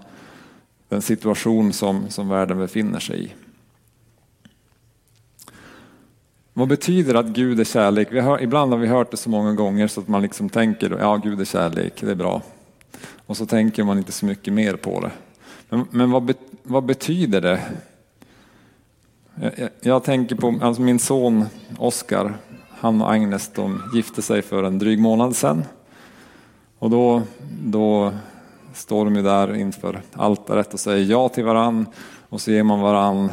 den 0.89 1.01
situation 1.01 1.73
som, 1.73 2.09
som 2.09 2.29
världen 2.29 2.57
befinner 2.57 2.99
sig 2.99 3.25
i. 3.25 3.33
vad 6.57 6.67
betyder 6.67 7.15
att 7.15 7.25
Gud 7.25 7.59
är 7.59 7.63
kärlek? 7.63 8.07
Vi 8.11 8.19
har, 8.19 8.41
ibland 8.41 8.71
har 8.71 8.79
vi 8.79 8.87
hört 8.87 9.11
det 9.11 9.17
så 9.17 9.29
många 9.29 9.53
gånger 9.53 9.87
så 9.87 10.01
att 10.01 10.07
man 10.07 10.21
liksom 10.21 10.49
tänker, 10.49 10.97
ja 10.99 11.17
Gud 11.17 11.41
är 11.41 11.45
kärlek, 11.45 11.93
det 12.01 12.11
är 12.11 12.15
bra. 12.15 12.41
Och 13.25 13.37
så 13.37 13.45
tänker 13.45 13.83
man 13.83 13.97
inte 13.97 14.11
så 14.11 14.25
mycket 14.25 14.53
mer 14.53 14.75
på 14.75 14.99
det. 14.99 15.11
Men, 15.69 15.85
men 15.91 16.11
vad, 16.11 16.23
be, 16.23 16.33
vad 16.63 16.83
betyder 16.83 17.41
det? 17.41 17.61
Jag, 19.35 19.69
jag, 19.81 20.03
tänker 20.03 20.35
på 20.35 20.59
alltså 20.61 20.81
min 20.81 20.99
son 20.99 21.45
Oskar, 21.77 22.33
han 22.69 23.01
och 23.01 23.11
Agnes 23.11 23.51
de 23.55 23.81
gifte 23.93 24.21
sig 24.21 24.41
för 24.41 24.63
en 24.63 24.79
dryg 24.79 24.99
månad 24.99 25.35
sedan. 25.35 25.63
Och 26.79 26.89
då, 26.89 27.21
då 27.63 28.13
står 28.75 29.05
de 29.05 29.15
ju 29.15 29.21
där 29.21 29.55
inför 29.55 30.01
altaret 30.13 30.73
och 30.73 30.79
säger 30.79 31.05
ja 31.11 31.29
till 31.29 31.43
varann 31.43 31.85
och 32.29 32.41
så 32.41 32.51
ger 32.51 32.63
man 32.63 32.79
varann, 32.79 33.29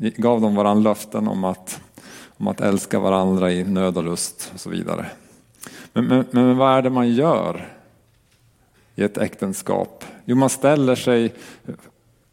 eh, 0.00 0.10
gav 0.16 0.40
de 0.40 0.54
varann 0.54 0.82
löften 0.82 1.28
om 1.28 1.44
att, 1.44 1.80
om 2.36 2.48
att 2.48 2.60
älska 2.60 2.98
varandra 2.98 3.52
i 3.52 3.64
nöd 3.64 3.96
och 3.96 4.04
lust 4.04 4.50
och 4.54 4.60
så 4.60 4.70
vidare. 4.70 5.06
Men, 5.92 6.04
men, 6.04 6.24
men 6.30 6.56
vad 6.56 6.78
är 6.78 6.82
det 6.82 6.90
man 6.90 7.10
gör 7.10 7.74
i 8.94 9.02
ett 9.02 9.18
äktenskap? 9.18 10.04
Jo, 10.24 10.36
man 10.36 10.50
ställer 10.50 10.94
sig 10.94 11.34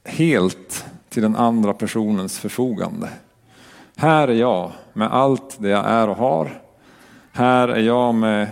helt 0.04 0.86
till 1.10 1.22
den 1.22 1.36
andra 1.36 1.74
personens 1.74 2.40
förfogande. 2.40 3.10
Här 3.96 4.28
är 4.28 4.34
jag 4.34 4.72
med 4.94 5.14
allt 5.14 5.56
det 5.60 5.70
jag 5.70 5.86
är 5.86 6.10
och 6.10 6.18
har. 6.18 6.62
Här 7.32 7.68
är 7.68 7.82
jag 7.82 8.16
med, 8.16 8.48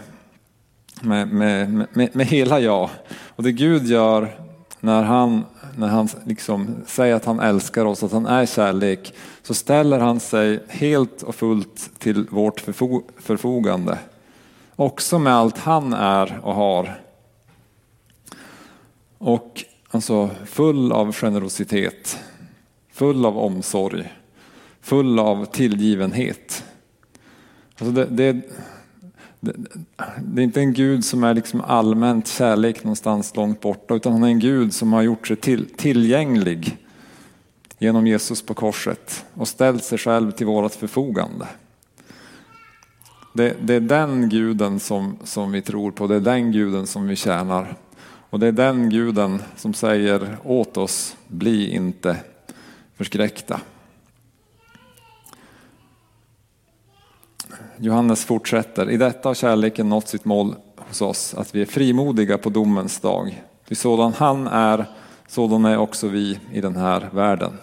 med, 1.01 1.27
med, 1.27 1.87
med, 1.93 2.15
med 2.15 2.25
hela 2.25 2.59
jag. 2.59 2.89
Och 3.35 3.43
det 3.43 3.51
Gud 3.51 3.87
gör 3.87 4.35
när 4.79 5.03
han, 5.03 5.45
när 5.77 5.87
han 5.87 6.07
liksom 6.25 6.75
säger 6.85 7.15
att 7.15 7.25
han 7.25 7.39
älskar 7.39 7.85
oss, 7.85 8.03
att 8.03 8.11
han 8.11 8.25
är 8.25 8.45
kärlek, 8.45 9.13
så 9.43 9.53
ställer 9.53 9.99
han 9.99 10.19
sig 10.19 10.63
helt 10.67 11.21
och 11.21 11.35
fullt 11.35 11.91
till 11.99 12.27
vårt 12.29 12.59
förfogande. 13.17 13.97
Också 14.75 15.19
med 15.19 15.33
allt 15.33 15.57
han 15.57 15.93
är 15.93 16.39
och 16.43 16.55
har. 16.55 16.99
Och 19.17 19.63
alltså 19.91 20.29
full 20.45 20.91
av 20.91 21.13
generositet, 21.13 22.19
full 22.91 23.25
av 23.25 23.37
omsorg, 23.37 24.13
full 24.81 25.19
av 25.19 25.45
tillgivenhet. 25.45 26.63
Alltså 27.79 27.91
det, 27.91 28.05
det, 28.05 28.41
det, 30.21 30.41
är 30.41 30.43
inte 30.43 30.59
en 30.59 30.73
Gud 30.73 31.05
som 31.05 31.23
är 31.23 31.33
liksom 31.33 31.61
allmänt 31.61 32.27
kärlek 32.27 32.83
någonstans 32.83 33.35
långt 33.35 33.61
borta, 33.61 33.93
utan 33.93 34.11
han 34.11 34.23
är 34.23 34.27
en 34.27 34.39
Gud 34.39 34.73
som 34.73 34.93
har 34.93 35.01
gjort 35.01 35.27
sig 35.27 35.35
till, 35.35 35.69
tillgänglig 35.77 36.77
genom 37.79 38.07
Jesus 38.07 38.41
på 38.41 38.53
korset 38.53 39.25
och 39.33 39.47
ställt 39.47 39.83
sig 39.83 39.97
själv 39.97 40.31
till 40.31 40.45
vårt 40.45 40.73
förfogande. 40.73 41.47
Det, 43.33 43.55
det, 43.61 43.73
är 43.73 43.79
den 43.79 44.29
guden 44.29 44.79
som, 44.79 45.17
som 45.23 45.51
vi 45.51 45.61
tror 45.61 45.91
på, 45.91 46.07
det 46.07 46.15
är 46.15 46.19
den 46.19 46.51
guden 46.51 46.87
som 46.87 47.07
vi 47.07 47.15
tjänar. 47.15 47.75
Och 48.29 48.39
det 48.39 48.47
är 48.47 48.51
den 48.51 48.89
guden 48.89 49.41
som 49.55 49.73
säger 49.73 50.37
åt 50.43 50.77
oss, 50.77 51.15
bli 51.27 51.69
inte 51.69 52.17
förskräckta. 52.97 53.61
Johannes 57.77 58.25
fortsätter, 58.25 58.89
i 58.89 58.97
detta 58.97 59.29
har 59.29 59.33
kärleken 59.33 59.89
nått 59.89 60.07
sitt 60.07 60.25
mål 60.25 60.55
hos 60.77 61.01
oss, 61.01 61.33
att 61.33 61.55
vi 61.55 61.61
är 61.61 61.65
frimodiga 61.65 62.37
på 62.37 62.49
domens 62.49 62.99
dag. 62.99 63.43
Ty 63.67 63.75
sådan 63.75 64.13
han 64.13 64.47
är, 64.47 64.85
sådan 65.27 65.65
är 65.65 65.77
också 65.77 66.07
vi 66.07 66.39
i 66.51 66.61
den 66.61 66.75
här 66.75 67.09
världen. 67.13 67.57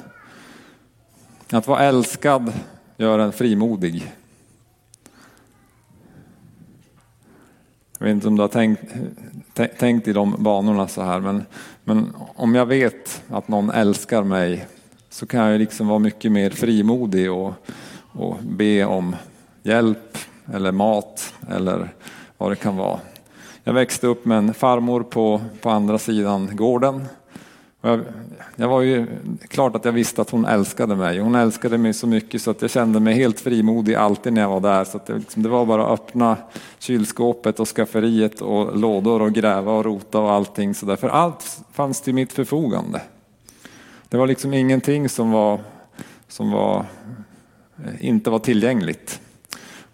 Att 1.50 1.66
vara 1.66 1.81
älskad 1.81 2.53
gör 2.96 3.18
en 3.18 3.33
frimodig. 3.33 4.14
Jag 7.98 8.07
vet 8.07 8.14
inte 8.14 8.29
om 8.29 8.37
du 8.37 8.42
har 8.42 8.48
tänkt, 8.48 8.83
tänkt 9.79 10.09
i 10.09 10.12
de 10.12 10.35
banorna 10.38 10.88
så 10.88 11.03
här, 11.03 11.20
men, 11.20 11.44
men 11.85 12.12
om 12.35 12.55
jag 12.55 12.66
vet 12.66 13.22
att 13.29 13.48
någon 13.48 13.70
älskar 13.70 14.22
mig 14.22 14.66
så 15.11 15.26
kan 15.26 15.40
jag 15.40 15.59
liksom 15.59 15.88
vara 15.88 15.98
mycket 15.98 16.33
mer 16.33 16.50
frimodig 16.50 17.33
och, 17.33 17.53
och 18.12 18.37
be 18.42 18.85
om 18.85 19.16
hjälp 19.62 20.18
eller 20.53 20.73
mat 20.73 21.35
eller 21.51 21.88
vad 22.38 22.51
det 22.51 22.57
kan 22.57 22.77
vara. 22.77 23.01
Jag 23.64 23.73
växte 23.73 24.07
upp 24.07 24.25
med 24.25 24.38
en 24.38 24.55
farmor 24.55 25.03
på, 25.03 25.40
på 25.61 25.70
andra 25.70 25.99
sidan 25.99 26.57
gården. 26.57 27.05
Jag, 27.83 28.01
jag, 28.57 28.68
var 28.68 28.81
ju 28.81 29.07
klart 29.49 29.77
att 29.77 29.85
jag 29.85 29.92
visste 29.92 30.23
att 30.23 30.31
hon 30.31 30.44
älskade 30.44 30.96
mig. 30.96 31.18
Hon 31.18 31.35
älskade 31.35 31.79
mig 31.79 31.92
så 31.92 32.07
mycket 32.07 32.42
så 32.42 32.51
att 32.51 32.62
jag 32.62 32.70
kände 32.70 33.01
mig 33.01 33.14
helt 33.14 33.40
frimodig 33.40 33.94
alltid 33.94 34.33
när 34.33 34.40
jag 34.40 34.49
var 34.49 34.61
där. 34.61 34.85
Så 34.85 35.01
det, 35.07 35.14
liksom, 35.14 35.42
det, 35.42 35.49
var 35.49 35.66
bara 35.66 35.87
att 35.87 36.01
öppna 36.01 36.37
kylskåpet 36.79 37.61
och 37.61 37.68
skafferiet 37.68 38.40
och 38.40 38.79
lådor 38.79 39.23
och 39.23 39.33
gräva 39.33 39.73
och 39.73 39.85
rota 39.85 40.20
och 40.20 40.33
allting 40.33 40.75
så 40.75 40.87
där. 40.87 40.96
För 40.96 41.09
allt 41.09 41.61
fanns 41.73 42.01
till 42.01 42.14
mitt 42.14 42.33
förfogande. 42.33 43.03
Det 44.09 44.16
var 44.16 44.27
liksom 44.27 44.55
ingenting 44.55 45.09
som 45.09 45.31
var, 45.31 45.61
som 46.29 46.51
var, 46.51 46.87
eh, 47.85 48.07
inte 48.07 48.31
var 48.31 48.38
tillgängligt. 48.38 49.20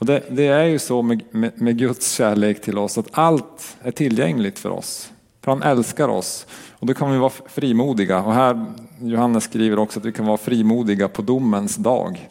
Och 0.07 0.12
det, 0.12 0.23
det 0.31 0.47
är 0.47 0.64
ju 0.64 0.79
så 0.79 1.03
med, 1.03 1.23
med, 1.31 1.62
med, 1.62 1.79
Guds 1.79 2.12
kärlek 2.12 2.61
till 2.61 2.79
oss 2.79 2.99
att 2.99 3.07
allt 3.11 3.77
är 3.83 3.90
tillgängligt 3.90 4.59
för 4.59 4.71
oss. 4.71 5.12
För 5.45 5.51
han 5.51 5.62
älskar 5.62 6.09
oss. 6.09 6.47
Och 6.73 6.87
då 6.87 6.95
kan 6.95 7.12
vi 7.12 7.19
vara 7.19 7.33
frimodiga. 7.47 8.23
Och 8.23 8.35
här 8.35 8.64
Johannes 9.01 9.45
skriver 9.45 9.79
också 9.79 10.01
att 10.01 10.05
vi 10.05 10.12
kan 10.12 10.27
vara 10.27 10.37
frimodiga 10.37 11.09
på 11.09 11.23
domens 11.23 11.77
dag. 11.77 12.31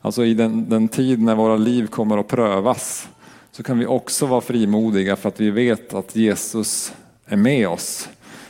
Alltså 0.00 0.24
i 0.24 0.34
den, 0.34 0.68
den 0.68 0.88
tid 0.88 1.22
när 1.22 1.34
våra 1.34 1.56
liv 1.56 1.86
kommer 1.86 2.18
att 2.18 2.28
prövas 2.28 3.08
så 3.52 3.62
kan 3.62 3.78
vi 3.78 3.86
också 3.86 4.26
vara 4.26 4.40
frimodiga 4.40 5.16
för 5.16 5.28
att 5.28 5.40
vi 5.40 5.50
vet 5.50 5.94
att 5.94 6.16
Jesus 6.16 6.92
är 7.26 7.36
med 7.36 7.68
oss. 7.68 8.08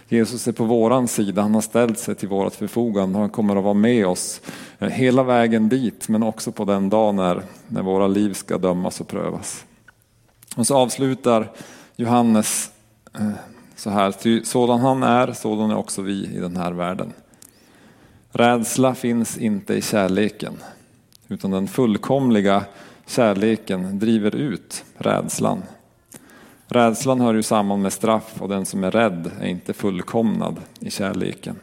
Jesus 0.08 0.48
är 0.48 0.52
på 0.52 0.64
våran 0.64 1.08
sida, 1.08 1.42
han 1.42 1.54
har 1.54 1.60
ställt 1.60 1.98
sig 1.98 2.14
till 2.14 2.28
vårt 2.28 2.54
förfogande 2.54 3.14
och 3.14 3.20
han 3.20 3.30
kommer 3.30 3.56
att 3.56 3.64
vara 3.64 3.74
med 3.74 4.06
oss 4.06 4.40
eh, 4.78 4.88
hela 4.88 5.22
vägen 5.22 5.68
dit 5.68 6.08
men 6.08 6.22
också 6.22 6.52
på 6.52 6.64
den 6.64 6.88
dag 6.88 7.14
när, 7.14 7.42
när 7.68 7.82
våra 7.82 8.06
liv 8.06 8.32
ska 8.32 8.58
dömas 8.58 9.00
och 9.00 9.08
prövas. 9.08 9.64
Och 10.56 10.66
så 10.66 10.76
avslutar 10.76 11.50
Johannes 11.96 12.70
eh, 13.18 13.30
så 13.76 13.90
här, 13.90 14.44
sådan 14.44 14.80
han 14.80 15.02
är, 15.02 15.32
sådan 15.32 15.70
är 15.70 15.76
också 15.76 16.02
vi 16.02 16.26
i 16.26 16.38
den 16.38 16.56
här 16.56 16.72
världen. 16.72 17.12
Rädsla 18.30 18.94
finns 18.94 19.38
inte 19.38 19.74
i 19.74 19.82
kärleken, 19.82 20.54
utan 21.28 21.50
den 21.50 21.68
fullkomliga 21.68 22.64
kärleken 23.06 23.98
driver 23.98 24.34
ut 24.34 24.84
rädslan. 24.98 25.62
Rädslan 26.68 27.20
hör 27.20 27.34
ju 27.34 27.42
samman 27.42 27.82
med 27.82 27.92
straff 27.92 28.34
och 28.38 28.48
den 28.48 28.66
som 28.66 28.84
är 28.84 28.90
rädd 28.90 29.30
är 29.40 29.46
inte 29.46 29.72
fullkomnad 29.72 30.56
i 30.80 30.90
kärleken. 30.90 31.56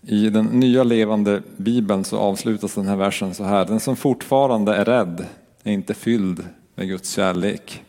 I 0.00 0.30
den 0.30 0.46
nya 0.46 0.84
levande 0.84 1.42
bibeln 1.56 2.04
så 2.04 2.18
avslutas 2.18 2.74
den 2.74 2.86
här 2.86 2.96
versen 2.96 3.34
så 3.34 3.44
här. 3.44 3.64
Den 3.64 3.80
som 3.80 3.96
fortfarande 3.96 4.74
är 4.74 4.84
rädd 4.84 5.26
är 5.62 5.72
inte 5.72 5.94
fylld 5.94 6.44
med 6.74 6.88
Guds 6.88 7.10
kärlek. 7.10 7.82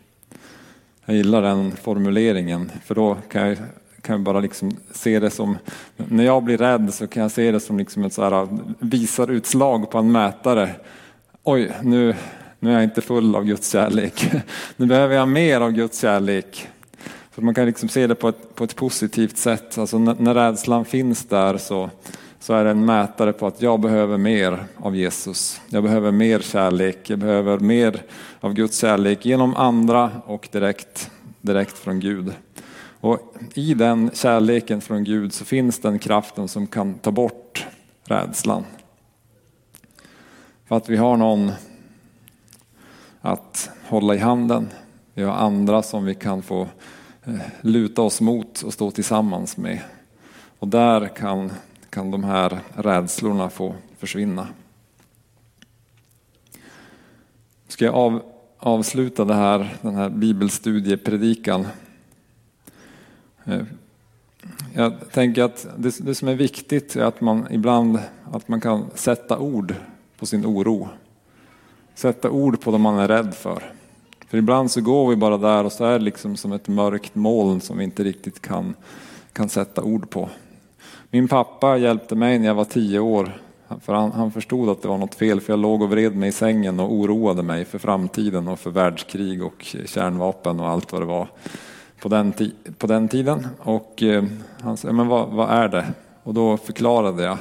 Jag 1.05 1.15
gillar 1.15 1.41
den 1.41 1.71
formuleringen 1.71 2.71
för 2.85 2.95
då 2.95 3.17
kan 3.31 3.47
jag, 3.47 3.57
kan 4.01 4.13
jag 4.15 4.21
bara 4.21 4.39
liksom 4.39 4.77
se 4.91 5.19
det 5.19 5.29
som, 5.29 5.57
när 5.97 6.23
jag 6.23 6.43
blir 6.43 6.57
rädd 6.57 6.93
så 6.93 7.07
kan 7.07 7.21
jag 7.21 7.31
se 7.31 7.51
det 7.51 7.59
som 7.59 7.77
liksom 7.77 8.03
ett 8.03 8.13
så 8.13 8.23
här 8.23 8.47
visarutslag 8.79 9.91
på 9.91 9.97
en 9.97 10.11
mätare. 10.11 10.69
Oj, 11.43 11.71
nu, 11.81 12.15
nu 12.63 12.69
är 12.69 12.73
jag 12.73 12.83
inte 12.83 13.01
full 13.01 13.35
av 13.35 13.45
Guds 13.45 13.71
kärlek. 13.71 14.31
Nu 14.77 14.85
behöver 14.85 15.15
jag 15.15 15.27
mer 15.27 15.61
av 15.61 15.71
Guds 15.71 16.01
kärlek. 16.01 16.67
För 17.31 17.41
man 17.41 17.53
kan 17.53 17.65
liksom 17.65 17.89
se 17.89 18.07
det 18.07 18.15
på 18.15 18.29
ett, 18.29 18.55
på 18.55 18.63
ett 18.63 18.75
positivt 18.75 19.37
sätt. 19.37 19.77
Alltså 19.77 19.97
när, 19.97 20.15
när 20.19 20.33
rädslan 20.33 20.85
finns 20.85 21.25
där 21.25 21.57
så, 21.57 21.89
så 22.39 22.53
är 22.53 22.63
det 22.63 22.69
en 22.69 22.85
mätare 22.85 23.33
på 23.33 23.47
att 23.47 23.61
jag 23.61 23.79
behöver 23.79 24.17
mer 24.17 24.65
av 24.77 24.95
Jesus. 24.95 25.61
Jag 25.69 25.83
behöver 25.83 26.11
mer 26.11 26.39
kärlek, 26.39 27.09
jag 27.09 27.19
behöver 27.19 27.59
mer 27.59 28.01
av 28.39 28.53
Guds 28.53 28.77
kärlek 28.77 29.25
genom 29.25 29.55
andra 29.55 30.11
och 30.25 30.47
direkt, 30.51 31.11
direkt 31.41 31.77
från 31.77 31.99
Gud. 31.99 32.33
Och 32.99 33.35
I 33.53 33.73
den 33.73 34.11
kärleken 34.13 34.81
från 34.81 35.03
Gud 35.03 35.33
så 35.33 35.45
finns 35.45 35.79
den 35.79 35.99
kraften 35.99 36.47
som 36.47 36.67
kan 36.67 36.93
ta 36.93 37.11
bort 37.11 37.65
rädslan. 38.03 38.65
För 40.67 40.77
att 40.77 40.89
vi 40.89 40.97
har 40.97 41.17
någon 41.17 41.51
att 43.25 43.69
hålla 43.87 44.15
i 44.15 44.17
handen. 44.17 44.69
Vi 45.13 45.23
har 45.23 45.33
andra 45.33 45.83
som 45.83 46.05
vi 46.05 46.15
kan 46.15 46.41
få 46.41 46.67
eh, 47.23 47.35
luta 47.61 48.01
oss 48.01 48.21
mot 48.21 48.61
och 48.61 48.73
stå 48.73 48.91
tillsammans 48.91 49.57
med. 49.57 49.79
Och 50.59 50.67
där 50.67 51.07
kan, 51.07 51.51
kan 51.89 52.11
de 52.11 52.23
här 52.23 52.59
rädslorna 52.75 53.49
få 53.49 53.75
försvinna. 53.97 54.47
Ska 57.67 57.85
jag 57.85 57.95
av, 57.95 58.21
avsluta 58.57 59.25
det 59.25 59.35
här, 59.35 59.77
den 59.81 59.95
här 59.95 60.09
bibelstudiepredikan. 60.09 61.67
Eh, 63.45 63.61
jag 64.73 65.11
tänker 65.11 65.43
att 65.43 65.67
det, 65.77 66.05
det 66.05 66.15
som 66.15 66.27
är 66.27 66.35
viktigt 66.35 66.95
är 66.95 67.03
att 67.03 67.21
man 67.21 67.47
ibland 67.51 67.99
att 68.31 68.47
man 68.47 68.61
kan 68.61 68.85
sätta 68.95 69.39
ord 69.39 69.75
på 70.17 70.25
sin 70.25 70.45
oro. 70.45 70.89
Sätta 71.95 72.29
ord 72.29 72.61
på 72.61 72.71
det 72.71 72.77
man 72.77 72.99
är 72.99 73.07
rädd 73.07 73.33
för. 73.33 73.63
För 74.29 74.37
ibland 74.37 74.71
så 74.71 74.81
går 74.81 75.09
vi 75.09 75.15
bara 75.15 75.37
där 75.37 75.63
och 75.63 75.71
så 75.71 75.85
är 75.85 75.99
det 75.99 76.05
liksom 76.05 76.37
som 76.37 76.51
ett 76.51 76.67
mörkt 76.67 77.15
moln 77.15 77.61
som 77.61 77.77
vi 77.77 77.83
inte 77.83 78.03
riktigt 78.03 78.41
kan, 78.41 78.75
kan 79.33 79.49
sätta 79.49 79.83
ord 79.83 80.09
på. 80.09 80.29
Min 81.09 81.27
pappa 81.27 81.77
hjälpte 81.77 82.15
mig 82.15 82.39
när 82.39 82.47
jag 82.47 82.55
var 82.55 82.65
tio 82.65 82.99
år. 82.99 83.37
För 83.81 83.93
han, 83.93 84.11
han 84.11 84.31
förstod 84.31 84.69
att 84.69 84.81
det 84.81 84.87
var 84.87 84.97
något 84.97 85.15
fel 85.15 85.41
för 85.41 85.53
jag 85.53 85.59
låg 85.59 85.81
och 85.81 85.89
vred 85.89 86.15
mig 86.15 86.29
i 86.29 86.31
sängen 86.31 86.79
och 86.79 86.93
oroade 86.93 87.43
mig 87.43 87.65
för 87.65 87.79
framtiden 87.79 88.47
och 88.47 88.59
för 88.59 88.71
världskrig 88.71 89.43
och 89.43 89.75
kärnvapen 89.85 90.59
och 90.59 90.67
allt 90.69 90.91
vad 90.91 91.01
det 91.01 91.05
var 91.05 91.27
på 92.01 92.09
den, 92.09 92.33
på 92.77 92.87
den 92.87 93.07
tiden. 93.07 93.47
Och 93.59 94.03
eh, 94.03 94.23
han 94.61 94.77
sa, 94.77 94.91
men 94.91 95.07
vad, 95.07 95.29
vad 95.29 95.49
är 95.49 95.67
det? 95.67 95.85
Och 96.23 96.33
då 96.33 96.57
förklarade 96.57 97.23
jag, 97.23 97.37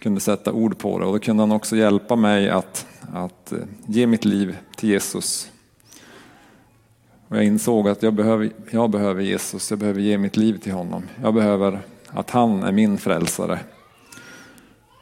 kunde 0.00 0.20
sätta 0.20 0.52
ord 0.52 0.78
på 0.78 0.98
det 0.98 1.04
och 1.04 1.12
då 1.12 1.18
kunde 1.18 1.42
han 1.42 1.52
också 1.52 1.76
hjälpa 1.76 2.16
mig 2.16 2.50
att, 2.50 2.86
att 3.12 3.52
eh, 3.52 3.58
ge 3.86 4.06
mitt 4.06 4.24
liv 4.24 4.56
till 4.76 4.88
Jesus. 4.88 5.50
Och 7.28 7.36
jag 7.36 7.44
insåg 7.44 7.88
att 7.88 8.02
jag 8.02 8.14
behöver, 8.14 8.50
jag 8.70 8.90
behöver 8.90 9.22
Jesus, 9.22 9.70
jag 9.70 9.78
behöver 9.78 10.00
ge 10.00 10.18
mitt 10.18 10.36
liv 10.36 10.58
till 10.58 10.72
honom. 10.72 11.02
Jag 11.22 11.34
behöver 11.34 11.80
att 12.06 12.30
han 12.30 12.62
är 12.62 12.72
min 12.72 12.98
frälsare. 12.98 13.58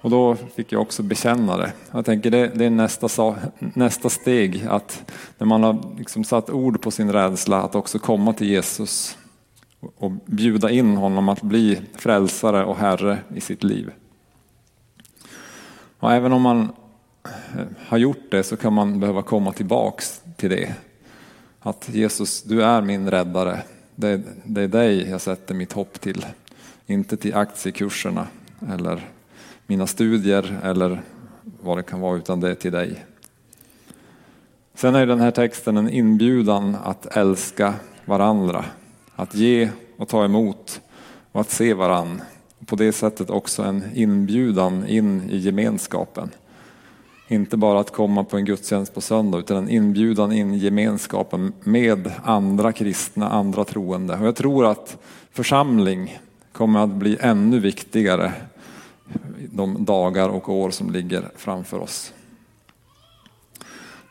Och 0.01 0.11
då 0.11 0.37
fick 0.55 0.73
jag 0.73 0.83
också 0.83 1.03
bekänna 1.03 1.57
det. 1.57 1.73
Jag 1.91 2.05
tänker 2.05 2.31
det, 2.31 2.47
det 2.55 2.65
är 2.65 2.71
nästa, 2.71 3.37
nästa 3.59 4.09
steg, 4.09 4.67
att 4.69 5.13
när 5.39 5.47
man 5.47 5.63
har 5.63 5.97
liksom 5.99 6.25
satt 6.25 6.51
ord 6.51 6.83
på 6.83 6.91
sin 6.91 7.13
rädsla, 7.13 7.63
att 7.63 7.75
också 7.75 7.99
komma 7.99 8.33
till 8.33 8.49
Jesus 8.49 9.19
och 9.97 10.13
bjuda 10.27 10.71
in 10.71 10.97
honom 10.97 11.29
att 11.29 11.43
bli 11.43 11.81
frälsare 11.95 12.65
och 12.65 12.77
herre 12.77 13.19
i 13.35 13.41
sitt 13.41 13.65
liv. 13.65 13.91
Och 15.99 16.13
även 16.13 16.33
om 16.33 16.43
man 16.43 16.73
eh, 17.25 17.65
har 17.87 17.99
gjort 17.99 18.31
det 18.31 18.43
så 18.43 18.57
kan 18.57 18.73
man 18.73 19.01
behöva 19.01 19.23
komma 19.23 19.53
tillbaks 19.53 20.23
till 20.37 20.51
det. 20.51 20.75
Att 21.61 21.89
Jesus, 21.93 22.43
du 22.43 22.63
är 22.63 22.83
min 22.83 23.11
räddare. 23.11 23.63
Det, 23.95 24.23
det 24.45 24.63
är 24.63 24.69
dig 24.69 25.11
jag 25.11 25.21
sätter 25.21 25.55
mitt 25.55 25.73
hopp 25.73 26.01
till. 26.01 26.27
Inte 26.87 27.17
till 27.17 27.35
aktiekurserna 27.35 28.27
eller 28.73 29.09
mina 29.67 29.87
studier 29.87 30.61
eller 30.65 31.03
vad 31.63 31.79
det 31.79 31.83
kan 31.83 32.01
vara, 32.01 32.17
utan 32.17 32.41
det 32.41 32.51
är 32.51 32.55
till 32.55 32.73
dig. 32.73 33.05
Sen 34.75 34.95
är 34.95 35.07
den 35.07 35.21
här 35.21 35.31
texten 35.31 35.77
en 35.77 35.91
inbjudan 35.91 36.77
att 36.85 37.17
älska 37.17 37.75
varandra, 38.05 38.65
att 39.17 39.35
ge 39.35 39.71
och 39.97 40.09
ta 40.09 40.25
emot 40.25 40.81
och 41.33 41.41
att 41.41 41.51
se 41.51 41.75
varann. 41.75 42.23
På 42.69 42.77
det 42.77 42.93
sättet 42.93 43.31
också 43.31 43.63
en 43.63 43.85
inbjudan 43.95 44.89
in 44.89 45.31
i 45.31 45.37
gemenskapen. 45.37 46.31
Inte 47.29 47.57
bara 47.57 47.81
att 47.81 47.93
komma 47.93 48.25
på 48.25 48.37
en 48.37 48.45
gudstjänst 48.45 48.95
på 48.95 49.01
söndag 49.01 49.39
utan 49.39 49.57
en 49.57 49.69
inbjudan 49.69 50.33
in 50.33 50.55
i 50.55 50.59
gemenskapen 50.59 51.53
med 51.65 52.13
andra 52.25 52.73
kristna, 52.73 53.29
andra 53.29 53.65
troende. 53.65 54.17
Och 54.17 54.27
jag 54.27 54.37
tror 54.37 54.67
att 54.67 54.97
församling 55.33 56.19
kommer 56.53 56.81
att 56.81 56.91
bli 56.91 57.17
ännu 57.21 57.59
viktigare 57.59 58.33
de 59.53 59.85
dagar 59.85 60.29
och 60.29 60.49
år 60.49 60.71
som 60.71 60.91
ligger 60.91 61.31
framför 61.37 61.79
oss. 61.79 62.13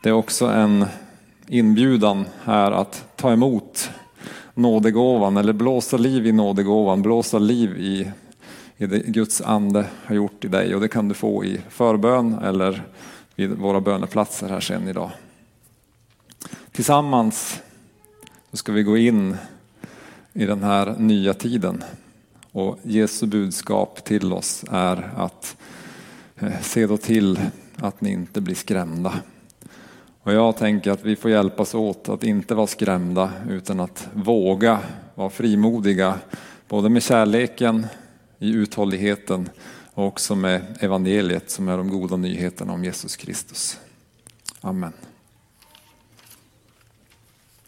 Det 0.03 0.09
är 0.09 0.13
också 0.13 0.45
en 0.45 0.85
inbjudan 1.47 2.25
här 2.43 2.71
att 2.71 3.05
ta 3.15 3.33
emot 3.33 3.89
nådegåvan 4.53 5.37
eller 5.37 5.53
blåsa 5.53 5.97
liv 5.97 6.27
i 6.27 6.31
nådegåvan, 6.31 7.01
blåsa 7.01 7.39
liv 7.39 7.77
i, 7.77 8.11
Guds 8.77 9.41
ande 9.41 9.85
har 10.05 10.15
gjort 10.15 10.45
i 10.45 10.47
dig 10.47 10.75
och 10.75 10.81
det 10.81 10.87
kan 10.87 11.07
du 11.07 11.15
få 11.15 11.45
i 11.45 11.61
förbön 11.69 12.33
eller 12.43 12.83
vid 13.35 13.49
våra 13.49 13.81
böneplatser 13.81 14.49
här 14.49 14.59
sen 14.59 14.87
idag. 14.87 15.11
Tillsammans 16.71 17.61
så 18.51 18.57
ska 18.57 18.71
vi 18.71 18.83
gå 18.83 18.97
in 18.97 19.37
i 20.33 20.45
den 20.45 20.63
här 20.63 20.95
nya 20.97 21.33
tiden 21.33 21.83
och 22.51 22.79
Jesu 22.83 23.25
budskap 23.25 24.03
till 24.03 24.33
oss 24.33 24.65
är 24.71 25.11
att 25.15 25.57
eh, 26.35 26.61
se 26.61 26.87
då 26.87 26.97
till 26.97 27.39
att 27.75 28.01
ni 28.01 28.11
inte 28.11 28.41
blir 28.41 28.55
skrämda. 28.55 29.13
Och 30.23 30.33
jag 30.33 30.57
tänker 30.57 30.91
att 30.91 31.05
vi 31.05 31.15
får 31.15 31.31
hjälpas 31.31 31.75
åt 31.75 32.09
att 32.09 32.23
inte 32.23 32.55
vara 32.55 32.67
skrämda 32.67 33.31
utan 33.49 33.79
att 33.79 34.07
våga 34.13 34.79
vara 35.15 35.29
frimodiga 35.29 36.15
både 36.67 36.89
med 36.89 37.03
kärleken, 37.03 37.87
i 38.39 38.49
uthålligheten 38.49 39.49
och 39.93 40.05
också 40.05 40.35
med 40.35 40.77
evangeliet 40.79 41.51
som 41.51 41.67
är 41.67 41.77
de 41.77 41.89
goda 41.89 42.17
nyheterna 42.17 42.73
om 42.73 42.83
Jesus 42.83 43.15
Kristus. 43.15 43.79
Amen. 44.61 44.93